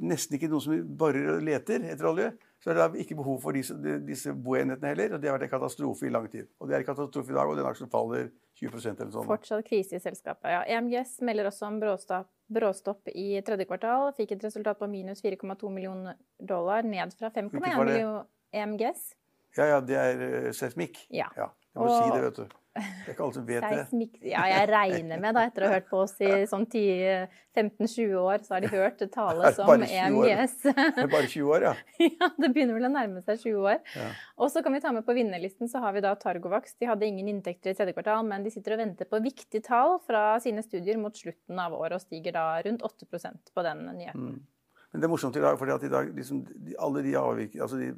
nesten 0.08 0.38
ikke 0.38 0.48
noen 0.52 0.64
som 0.64 0.84
borer 1.00 1.34
og 1.34 1.42
leter 1.44 1.84
etter 1.92 2.08
olje, 2.08 2.30
så 2.64 2.72
er 2.72 2.78
det 2.80 3.04
ikke 3.04 3.18
behov 3.20 3.42
for 3.44 3.56
disse, 3.56 3.76
disse 4.06 4.32
boenhetene 4.32 4.94
heller. 4.94 5.16
Og 5.16 5.22
det 5.22 5.30
har 5.30 5.36
vært 5.36 5.48
en 5.50 5.54
katastrofe 5.58 6.08
i 6.08 6.14
lang 6.14 6.30
tid. 6.32 6.48
Og 6.62 6.70
det 6.70 6.78
er 6.78 6.86
en 6.86 6.88
katastrofe 6.88 7.34
i 7.34 7.36
dag, 7.36 7.50
og 7.50 7.60
den 7.60 7.68
aksjen 7.68 7.92
faller 7.92 8.30
20% 8.58 9.04
eller 9.04 9.14
sånn. 9.14 9.28
Fortsatt 9.28 9.68
krise 9.68 10.00
i 10.00 10.02
selskapet. 10.02 10.50
Ja, 10.54 10.64
EMGS 10.78 11.20
melder 11.28 11.52
også 11.52 11.68
om 11.68 11.78
bråstopp, 11.82 12.32
bråstopp 12.54 13.12
i 13.14 13.28
tredje 13.46 13.68
kvartal. 13.70 14.10
Fikk 14.18 14.34
et 14.38 14.48
resultat 14.48 14.80
på 14.80 14.90
minus 14.90 15.22
4,2 15.26 15.70
millioner 15.74 16.18
dollar, 16.40 16.88
ned 16.88 17.14
fra 17.20 17.30
5,1 17.36 17.60
millioner 17.60 18.26
EMGS. 18.56 19.12
Ja, 19.58 19.68
ja, 19.74 19.78
det 19.82 19.98
er 19.98 20.22
uh, 20.22 20.50
seismikk. 20.56 21.00
Ja. 21.14 21.30
ja. 21.38 21.52
Jeg 21.78 21.86
må 21.86 21.92
og, 21.92 22.00
si 22.02 22.16
det, 22.16 22.24
vet 22.26 22.40
du. 22.42 22.56
Det 22.78 23.10
er 23.10 23.14
ikke 23.16 23.24
alle 23.26 23.36
som 23.36 23.46
vet 23.48 23.64
det. 23.66 24.08
Ja, 24.30 24.44
jeg 24.52 24.66
regner 24.70 25.22
med, 25.22 25.34
da, 25.34 25.44
etter 25.50 25.64
å 25.64 25.70
ha 25.70 25.78
hørt 25.78 25.88
på 25.90 26.02
oss 26.04 26.14
i 26.22 26.30
sånn 26.50 26.66
15-20 26.70 28.14
år, 28.22 28.44
så 28.46 28.56
har 28.56 28.66
de 28.66 28.70
hørt 28.72 29.02
tale 29.14 29.52
som 29.58 29.72
EMGS. 29.86 30.58
Det 30.68 31.06
er 31.06 31.10
bare 31.10 31.30
20 31.30 31.54
år, 31.56 31.68
ja. 31.70 31.74
ja, 32.06 32.30
det 32.38 32.52
begynner 32.54 32.78
vel 32.78 32.90
å 32.90 32.92
nærme 32.94 33.24
seg 33.26 33.42
20 33.48 33.70
år. 33.72 33.80
Ja. 33.98 34.10
Og 34.38 34.52
så 34.54 34.62
kan 34.66 34.76
vi 34.78 34.82
ta 34.84 34.94
med 34.94 35.08
på 35.08 35.16
vinnerlisten, 35.18 35.72
så 35.72 35.82
har 35.84 35.96
vi 35.98 36.04
da 36.06 36.14
Targovax. 36.20 36.78
De 36.82 36.90
hadde 36.90 37.10
ingen 37.10 37.32
inntekter 37.34 37.74
i 37.74 37.78
tredje 37.78 37.96
kvartal, 37.98 38.26
men 38.30 38.46
de 38.46 38.54
sitter 38.54 38.78
og 38.78 38.84
venter 38.84 39.10
på 39.10 39.22
viktige 39.26 39.66
tall 39.66 39.98
fra 40.06 40.28
sine 40.44 40.66
studier 40.66 41.02
mot 41.02 41.18
slutten 41.18 41.64
av 41.64 41.78
året, 41.78 41.98
og 41.98 42.06
stiger 42.06 42.38
da 42.38 42.50
rundt 42.68 42.86
8% 42.86 43.54
på 43.54 43.66
den 43.66 43.88
nyheten. 43.90 44.38
Mm. 44.38 44.46
Men 44.94 45.04
det 45.04 45.08
er 45.08 45.12
morsomt 45.12 45.36
i 45.36 45.42
dag, 45.44 45.60
at 45.60 45.84
i 45.84 45.92
dag 45.92 46.12
liksom, 46.16 46.46
alle 46.80 47.02
de 47.04 47.16
avvik, 47.20 47.58
altså 47.62 47.80
de, 47.82 47.90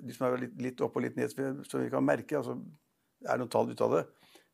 de, 0.00 0.14
som 0.14 0.24
er 0.26 0.44
litt, 0.46 0.54
litt, 0.64 0.80
opp 0.84 0.96
og 0.96 1.04
litt 1.04 1.18
ned, 1.18 1.34
som 1.68 1.82
vi 1.82 1.90
kan 1.92 2.06
merke 2.06 2.38
altså, 2.38 2.56
er 3.26 3.40
noen 3.40 3.50
tall 3.52 3.70
ut 3.70 3.82
av 3.84 3.96
det. 3.96 4.04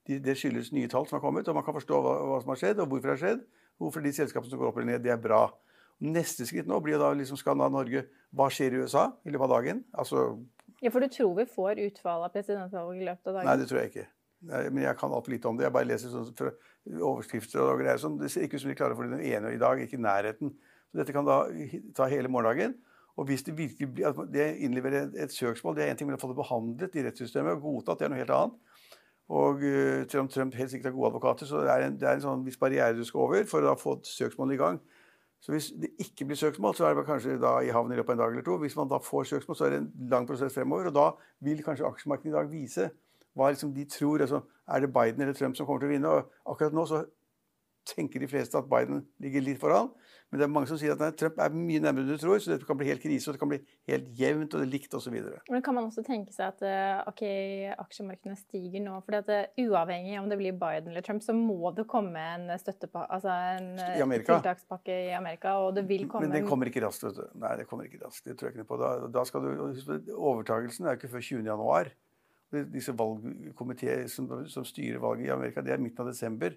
De, 0.09 0.19
det 0.21 0.37
skyldes 0.37 0.73
nye 0.77 0.89
tall 0.93 1.07
som 1.09 1.19
har 1.19 1.25
kommet, 1.25 1.49
og 1.49 1.57
man 1.57 1.65
kan 1.67 1.77
forstå 1.77 2.01
hva, 2.05 2.15
hva, 2.29 2.41
som 2.43 2.53
har 2.53 2.61
skjedd, 2.61 2.81
og 2.83 2.91
hvorfor 2.93 3.11
det 3.11 3.15
har 3.17 3.23
skjedd. 3.23 3.45
Hvorfor 3.83 4.05
de 4.05 4.13
selskapene 4.15 4.53
som 4.53 4.61
går 4.61 4.71
opp 4.71 4.77
eller 4.79 4.93
ned, 4.93 5.05
det 5.05 5.13
er 5.15 5.21
bra. 5.21 5.47
Neste 6.05 6.47
skritt 6.47 6.69
nå 6.71 6.79
blir 6.85 7.01
da 7.01 7.13
liksom 7.17 7.39
skal 7.39 7.57
da 7.61 7.69
Norge 7.71 8.03
Hva 8.35 8.49
skjer 8.53 8.75
i 8.75 8.81
USA 8.83 9.07
i 9.25 9.31
løpet 9.33 9.47
av 9.47 9.53
dagen? 9.55 9.81
Altså, 9.95 10.25
ja, 10.83 10.91
For 10.93 11.01
du 11.01 11.09
tror 11.09 11.33
vi 11.39 11.47
får 11.49 11.81
utfall 11.87 12.27
av 12.27 12.35
presidentvalget 12.35 13.03
i 13.03 13.09
løpet 13.09 13.31
av 13.31 13.39
dagen? 13.39 13.49
Nei, 13.49 13.57
det 13.61 13.69
tror 13.71 13.81
jeg 13.81 13.93
ikke. 13.93 14.07
Men 14.45 14.83
jeg 14.85 14.99
kan 15.01 15.15
altfor 15.17 15.33
lite 15.33 15.49
om 15.49 15.59
det. 15.59 15.65
Jeg 15.65 15.75
bare 15.75 15.89
leser 15.89 16.13
sånn 16.13 16.99
overskrifter 17.01 17.63
og 17.65 17.81
greier. 17.81 18.01
Sånn. 18.03 18.19
Det 18.21 18.29
ser 18.33 18.45
ikke 18.45 18.59
ut 18.59 18.65
som 18.67 18.73
vi 18.73 18.77
klarer 18.77 18.97
å 18.97 18.99
få 18.99 19.07
den 19.09 19.23
ene 19.25 19.55
i 19.55 19.61
dag, 19.61 19.81
ikke 19.81 19.97
i 19.97 20.05
nærheten. 20.05 20.53
Så 20.91 21.01
dette 21.01 21.15
kan 21.17 21.25
da 21.25 21.39
ta 21.97 22.11
hele 22.13 22.29
morgendagen. 22.29 22.77
Og 23.17 23.29
hvis 23.29 23.45
det 23.47 23.55
virkelig 23.59 23.89
blir, 23.95 24.09
at 24.11 24.19
det 24.35 24.49
innleverer 24.67 25.07
et, 25.07 25.19
et 25.25 25.33
søksmål, 25.33 25.77
det 25.77 25.85
er 25.85 25.93
en 25.93 26.01
ting, 26.01 26.09
men 26.09 26.17
å 26.17 26.23
få 26.23 26.33
det 26.33 26.41
behandlet 26.41 26.97
i 26.99 27.05
rettssystemet 27.07 27.55
og 27.55 27.63
godtatt, 27.63 28.01
det 28.01 28.09
er 28.09 28.13
noe 28.15 28.23
helt 28.23 28.35
annet. 28.35 28.57
Og 29.35 29.63
uh, 29.63 30.03
selv 30.11 30.25
om 30.25 30.29
Trump 30.29 30.57
helt 30.59 30.73
sikkert 30.73 30.91
har 30.91 30.97
gode 30.97 31.13
advokater, 31.13 31.49
så 31.49 31.63
det 31.65 31.71
er 31.73 31.87
en, 31.87 31.95
det 32.01 32.09
er 32.09 32.19
en 32.19 32.25
sånn 32.27 32.43
viss 32.45 32.59
barriere 32.61 32.97
du 32.99 33.05
skal 33.07 33.23
over 33.25 33.47
for 33.49 33.71
å 33.71 33.77
få 33.81 33.97
søksmålet 34.09 34.59
i 34.59 34.61
gang. 34.61 34.83
Så 35.45 35.53
hvis 35.53 35.71
det 35.77 35.91
ikke 36.01 36.25
blir 36.25 36.39
søksmål, 36.41 36.75
så 36.75 36.87
er 36.89 36.95
det 36.97 37.05
kanskje 37.05 37.35
da 37.41 37.59
i 37.61 37.73
havn 37.73 37.93
i 37.93 37.97
løpet 37.99 38.15
av 38.15 38.17
en 38.17 38.21
dag 38.23 38.33
eller 38.33 38.45
to. 38.47 38.55
Hvis 38.63 38.77
man 38.79 38.89
da 38.89 38.97
får 39.05 39.27
søksmål, 39.29 39.57
så 39.59 39.67
er 39.67 39.75
det 39.75 39.81
en 39.83 39.91
lang 40.09 40.29
prosess 40.29 40.55
fremover. 40.55 40.89
Og 40.89 40.95
da 40.97 41.11
vil 41.45 41.61
kanskje 41.67 41.85
aksjemarkedet 41.85 42.31
i 42.31 42.37
dag 42.39 42.49
vise 42.49 42.87
hva 43.37 43.51
liksom 43.53 43.75
de 43.77 43.85
tror. 43.93 44.25
Altså, 44.25 44.41
er 44.73 44.81
det 44.81 44.93
Biden 44.95 45.21
eller 45.21 45.37
Trump 45.37 45.59
som 45.59 45.69
kommer 45.69 45.85
til 45.85 45.91
å 45.91 45.93
vinne? 45.93 46.15
Og 46.15 46.55
akkurat 46.55 46.77
nå 46.79 46.87
så 46.89 47.03
tenker 47.85 48.25
de 48.25 48.31
fleste 48.31 48.57
at 48.57 48.71
Biden 48.71 49.05
ligger 49.21 49.45
litt 49.45 49.61
foran. 49.61 49.93
Men 50.35 50.41
det 50.41 50.47
er 50.49 50.51
mange 50.51 50.67
som 50.67 50.79
sier 50.81 50.97
at 50.97 50.99
nei, 50.99 51.13
Trump 51.15 51.37
er 51.39 51.53
mye 51.55 51.79
nærmere 51.85 52.03
enn 52.03 52.17
du 52.17 52.19
tror, 52.19 52.41
så 52.43 52.51
det 52.51 52.67
kan 52.67 52.79
bli 52.81 52.89
helt 52.89 53.03
krise, 53.05 53.29
og 53.31 53.37
det 53.37 53.43
kan 53.45 53.53
bli 53.53 53.61
helt 53.87 54.09
jevnt 54.19 54.57
og 54.57 54.65
det 54.65 54.67
er 54.67 54.73
likt 54.73 54.97
osv. 54.99 55.15
Men 55.47 55.63
kan 55.63 55.77
man 55.77 55.87
også 55.87 56.03
tenke 56.07 56.35
seg 56.35 56.51
at 56.51 56.65
eh, 56.67 57.05
ok, 57.13 57.23
aksjemarkedene 57.85 58.35
stiger 58.41 58.83
nå? 58.83 58.97
For 59.07 59.31
uh, 59.31 59.63
uavhengig 59.63 60.19
om 60.19 60.27
det 60.33 60.41
blir 60.43 60.59
Biden 60.59 60.91
eller 60.91 61.07
Trump, 61.07 61.23
så 61.23 61.37
må 61.39 61.71
det 61.79 61.87
komme 61.91 62.19
en 62.35 62.51
støttepakke, 62.59 63.07
altså 63.15 63.31
en 63.31 63.71
I 63.79 64.21
tiltakspakke 64.27 64.99
i 65.07 65.13
Amerika, 65.15 65.55
og 65.63 65.79
det 65.79 65.87
vil 65.87 66.09
komme 66.11 66.27
Men 66.27 66.35
den 66.41 66.51
kommer 66.51 66.73
ikke 66.73 66.83
raskt, 66.83 67.07
vet 67.07 67.23
du. 67.23 67.39
Nei, 67.39 67.55
det 67.63 67.71
kommer 67.71 67.87
ikke 67.87 68.03
raskt. 68.03 68.27
Det 68.27 68.35
tror 68.41 68.51
jeg 68.51 68.59
ikke 68.59 68.73
på. 68.75 68.81
Da, 68.83 68.97
da 69.15 69.23
skal 69.31 69.47
du, 69.47 70.11
Overtagelsen 70.19 70.89
er 70.89 70.97
jo 70.97 71.05
ikke 71.05 71.15
før 71.15 71.31
20. 71.31 71.47
januar 71.55 71.95
disse 72.73 72.95
valgkomiteer 72.97 74.07
som, 74.11 74.29
som, 74.51 74.65
styrer 74.67 75.03
valget 75.03 75.29
i 75.29 75.35
Amerika, 75.35 75.63
det 75.65 75.75
er 75.75 75.83
midten 75.83 76.05
av 76.05 76.11
desember. 76.11 76.57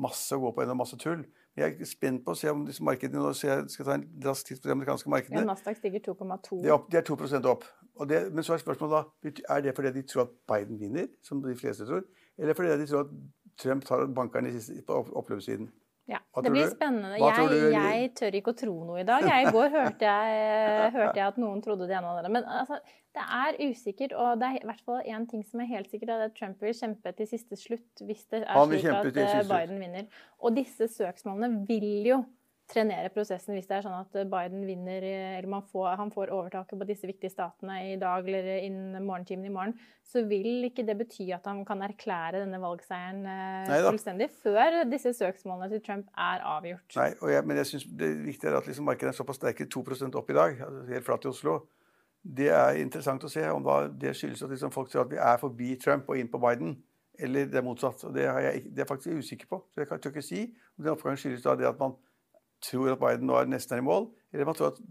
Masse 0.00 0.34
å 0.34 0.42
gå 0.42 0.52
på 0.54 0.64
ennå, 0.64 0.76
masse 0.78 0.98
tull. 1.00 1.24
Jeg 1.56 1.76
er 1.80 1.86
spent 1.86 2.24
på 2.26 2.34
å 2.34 2.38
se 2.38 2.50
om 2.50 2.64
disse 2.66 2.82
markedene 2.82 3.22
nå 3.22 3.30
jeg 3.38 3.68
skal 3.70 3.86
ta 3.86 3.94
en 3.94 4.04
rask 4.24 4.48
titt 4.48 4.58
på 4.62 4.66
de 4.66 4.74
amerikanske 4.74 5.10
markedene. 5.12 5.44
Ja, 5.44 5.46
Nasdaq 5.46 5.78
stiger 5.78 6.02
2,2. 6.02 6.58
De, 6.64 6.72
de, 6.90 6.98
er 6.98 7.06
2 7.06 7.50
opp. 7.52 7.66
Det, 8.10 8.20
men 8.34 8.46
så 8.46 8.56
er 8.56 8.62
spørsmålet 8.64 8.94
da 9.22 9.32
er 9.54 9.62
det 9.62 9.76
fordi 9.76 9.92
de 9.94 10.02
tror 10.10 10.24
at 10.24 10.34
Biden 10.50 10.80
vinner, 10.80 11.06
som 11.22 11.42
de 11.44 11.54
fleste 11.54 11.86
tror, 11.86 12.02
eller 12.38 12.58
fordi 12.58 12.74
de 12.80 12.88
tror 12.90 13.06
at 13.06 13.14
Trump 13.62 13.86
tar 13.86 14.06
bankerne 14.16 14.50
på 14.86 14.98
oppløpssiden? 15.14 15.70
Ja, 16.06 16.18
Det 16.42 16.50
blir 16.52 16.66
spennende. 16.68 17.16
Jeg, 17.16 17.72
jeg, 17.72 18.08
tør 18.18 18.34
ikke 18.36 18.52
å 18.52 18.56
tro 18.60 18.72
noe 18.84 19.00
i 19.00 19.06
dag. 19.08 19.24
Jeg, 19.24 19.46
I 19.46 19.52
går 19.54 19.70
hørte 19.72 20.04
jeg, 20.04 20.42
hørte 20.98 21.16
jeg, 21.16 21.28
at 21.30 21.38
noen 21.40 21.62
trodde 21.64 21.88
det 21.88 21.96
ene 21.96 22.10
og 22.10 22.18
det 22.18 22.26
andre. 22.26 22.32
Men 22.36 22.48
altså, 22.60 22.76
det 23.16 23.24
er 23.38 23.58
usikkert. 23.70 24.12
Og 24.20 24.42
det 24.42 24.50
er 24.50 24.58
i 24.58 24.68
hvert 24.68 24.84
fall 24.84 25.00
én 25.08 25.24
ting 25.30 25.46
som 25.48 25.62
er 25.64 25.70
helt 25.70 25.88
sikkert, 25.88 26.10
det 26.12 26.16
er 26.18 26.26
at 26.28 26.36
Trump 26.36 26.60
vil 26.60 26.76
kjempe 26.76 27.14
til 27.16 27.30
siste 27.30 27.56
slutt 27.56 28.04
hvis 28.04 28.26
det 28.34 28.42
er 28.44 28.64
slik 28.68 28.88
at 28.92 29.20
eh, 29.24 29.40
Biden 29.48 29.80
vinner. 29.80 30.24
Og 30.44 30.58
disse 30.58 30.90
søksmålene 30.92 31.64
vil 31.70 32.10
jo 32.10 32.20
trenere 32.70 33.10
prosessen 33.12 33.54
hvis 33.56 33.66
det 33.68 33.76
er 33.76 33.84
sånn 33.84 33.96
at 33.98 34.14
Biden 34.30 34.64
vinner, 34.66 35.04
eller 35.38 35.66
får, 35.68 35.88
han 36.00 36.12
får 36.14 36.32
overtaket 36.32 36.80
på 36.80 36.86
disse 36.88 37.08
viktige 37.08 37.32
statene 37.32 37.76
i 37.90 37.98
dag 38.00 38.24
eller 38.24 38.48
innen 38.64 39.04
morgentimen 39.04 39.48
i 39.48 39.52
morgen, 39.52 39.74
så 40.04 40.22
vil 40.28 40.64
ikke 40.68 40.86
det 40.86 40.96
bety 41.00 41.28
at 41.36 41.44
han 41.48 41.62
kan 41.68 41.84
erklære 41.84 42.40
denne 42.42 42.60
valgseieren 42.62 43.20
eh, 43.28 43.68
Neida. 43.68 43.90
fullstendig 43.90 44.30
før 44.44 44.80
disse 44.88 45.12
søksmålene 45.18 45.70
til 45.74 45.84
Trump 45.84 46.08
er 46.16 46.44
avgjort. 46.54 46.96
Nei, 46.96 47.10
jeg, 47.34 47.46
men 47.48 47.60
jeg 47.60 47.70
synes 47.72 47.86
det 48.00 48.10
viktige 48.24 48.52
er 48.52 48.58
at 48.60 48.70
liksom 48.70 48.88
markedet 48.88 49.12
er 49.12 49.18
såpass 49.18 49.40
sterke, 49.42 49.68
2 49.68 49.84
opp 50.14 50.32
i 50.32 50.38
dag, 50.38 50.56
altså 50.64 50.86
helt 50.88 51.08
flatt 51.08 51.28
i 51.28 51.32
Oslo. 51.32 51.58
Det 52.24 52.48
er 52.48 52.80
interessant 52.80 53.24
å 53.26 53.28
se 53.28 53.44
om 53.52 53.66
det 54.00 54.14
skyldes 54.16 54.46
at 54.46 54.52
liksom 54.54 54.72
folk 54.72 54.88
tror 54.88 55.04
at 55.04 55.12
vi 55.12 55.20
er 55.20 55.40
forbi 55.40 55.74
Trump 55.76 56.08
og 56.08 56.16
inn 56.16 56.30
på 56.32 56.40
Biden. 56.40 56.78
Eller 57.20 57.46
det 57.46 57.60
er 57.60 57.66
motsatt. 57.66 58.00
Det 58.14 58.24
jeg, 58.24 58.64
det 58.74 58.82
er 58.82 58.88
faktisk 58.88 59.20
usikker 59.20 59.50
på. 59.50 59.60
Så 59.70 59.82
jeg 59.82 59.90
kan 59.90 60.00
ikke 60.00 60.24
si 60.24 60.40
om 60.78 60.86
den 60.86 60.94
oppgangen 60.96 61.20
skyldes 61.20 61.44
da 61.44 61.54
det 61.58 61.68
at 61.68 61.78
man 61.78 61.92
tror 62.64 62.94
at 62.94 63.00
Biden 63.02 63.28
nå 63.30 63.38
er 63.38 63.50
nesten 63.50 63.78
er 63.78 63.84
i 63.84 63.86
mål, 63.86 64.10
eller 64.32 64.48
man 64.48 64.58
tror 64.58 64.74
at 64.74 64.82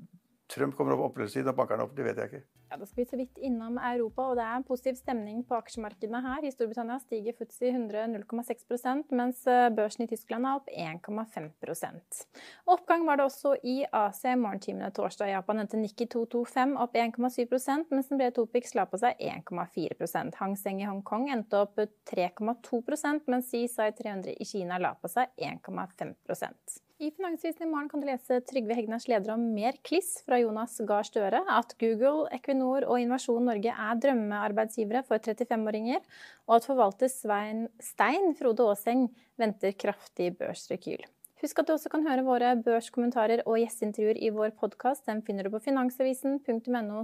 Trump 0.53 0.75
kommer 0.77 0.97
opp 0.97 1.11
oppløpssiden 1.11 1.49
og 1.49 1.57
banker 1.57 1.81
opp. 1.81 1.95
Det 1.97 2.05
vet 2.05 2.19
jeg 2.19 2.31
ikke. 2.31 2.43
Ja, 2.73 2.77
Da 2.77 2.85
skal 2.85 3.03
vi 3.03 3.09
så 3.09 3.17
vidt 3.17 3.37
innom 3.37 3.77
Europa, 3.77 4.23
og 4.31 4.37
det 4.37 4.43
er 4.43 4.55
en 4.57 4.65
positiv 4.65 4.95
stemning 4.97 5.43
på 5.45 5.55
aksjemarkedene 5.59 6.21
her. 6.25 6.45
I 6.45 6.51
Storbritannia 6.51 6.97
stiger 7.01 7.35
FTSE 7.37 7.69
100 7.69 8.07
0,6 8.09 9.11
mens 9.13 9.43
eh, 9.47 9.69
børsen 9.69 10.05
i 10.05 10.07
Tyskland 10.09 10.47
er 10.49 10.57
opp 10.57 10.69
1,5% 10.73 12.23
Oppgang 12.65 13.05
var 13.05 13.19
det 13.19 13.27
også 13.27 13.55
i 13.63 13.75
Asia 13.91 14.33
i 14.33 14.39
morgentimene 14.41 14.89
torsdag. 14.89 15.29
Japan 15.35 15.61
endte 15.61 15.77
Nikki 15.77 16.07
225 16.09 16.73
opp 16.81 16.97
1,7 16.97 17.85
mens 17.93 18.09
den 18.09 18.17
brede 18.17 18.33
Topix 18.39 18.73
la 18.73 18.87
på 18.89 18.97
seg 19.01 19.21
1,4 19.21 20.33
Hang 20.39 20.57
Seng 20.57 20.81
i 20.81 20.89
Hongkong 20.89 21.29
endte 21.29 21.61
opp 21.61 21.77
3,2% 22.09 23.29
mens 23.29 23.53
CSI 23.53 23.93
300 24.01 24.33
i 24.33 24.49
Kina 24.49 24.81
la 24.81 24.95
på 24.97 25.13
seg 25.13 25.29
1,5 25.37 26.81
i 26.99 27.09
Finansvisen 27.11 27.65
i 27.65 27.69
morgen 27.69 27.89
kan 27.89 28.01
du 28.01 28.07
lese 28.07 28.37
Trygve 28.47 28.75
Hegnars 28.77 29.07
leder 29.09 29.33
om 29.33 29.41
mer 29.55 29.75
kliss 29.85 30.21
fra 30.25 30.37
Jonas 30.39 30.77
Gahr 30.87 31.07
Støre, 31.07 31.41
at 31.49 31.73
Google, 31.81 32.27
Equinor 32.35 32.85
og 32.85 33.01
Innovasjon 33.01 33.43
Norge 33.49 33.73
er 33.73 33.99
drømmearbeidsgivere 34.03 35.01
for 35.07 35.23
35-åringer, 35.23 36.03
og 36.47 36.55
at 36.59 36.67
forvalter 36.69 37.11
Svein 37.11 37.65
Stein 37.81 38.31
Frode 38.39 38.69
Aaseng 38.69 39.09
venter 39.41 39.75
kraftig 39.75 40.31
børsrekyl. 40.39 41.03
Husk 41.43 41.59
at 41.59 41.67
du 41.67 41.73
også 41.75 41.91
kan 41.91 42.05
høre 42.07 42.23
våre 42.23 42.53
børskommentarer 42.63 43.43
og 43.43 43.59
gjesteintervjuer 43.59 44.21
i 44.23 44.31
vår 44.31 44.55
podkast. 44.61 45.03
Den 45.09 45.25
finner 45.27 45.43
du 45.43 45.51
på 45.51 45.63
finansavisen.no 45.65 47.03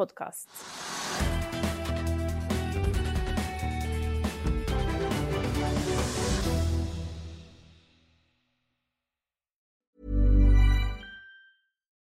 podkast. 0.00 0.48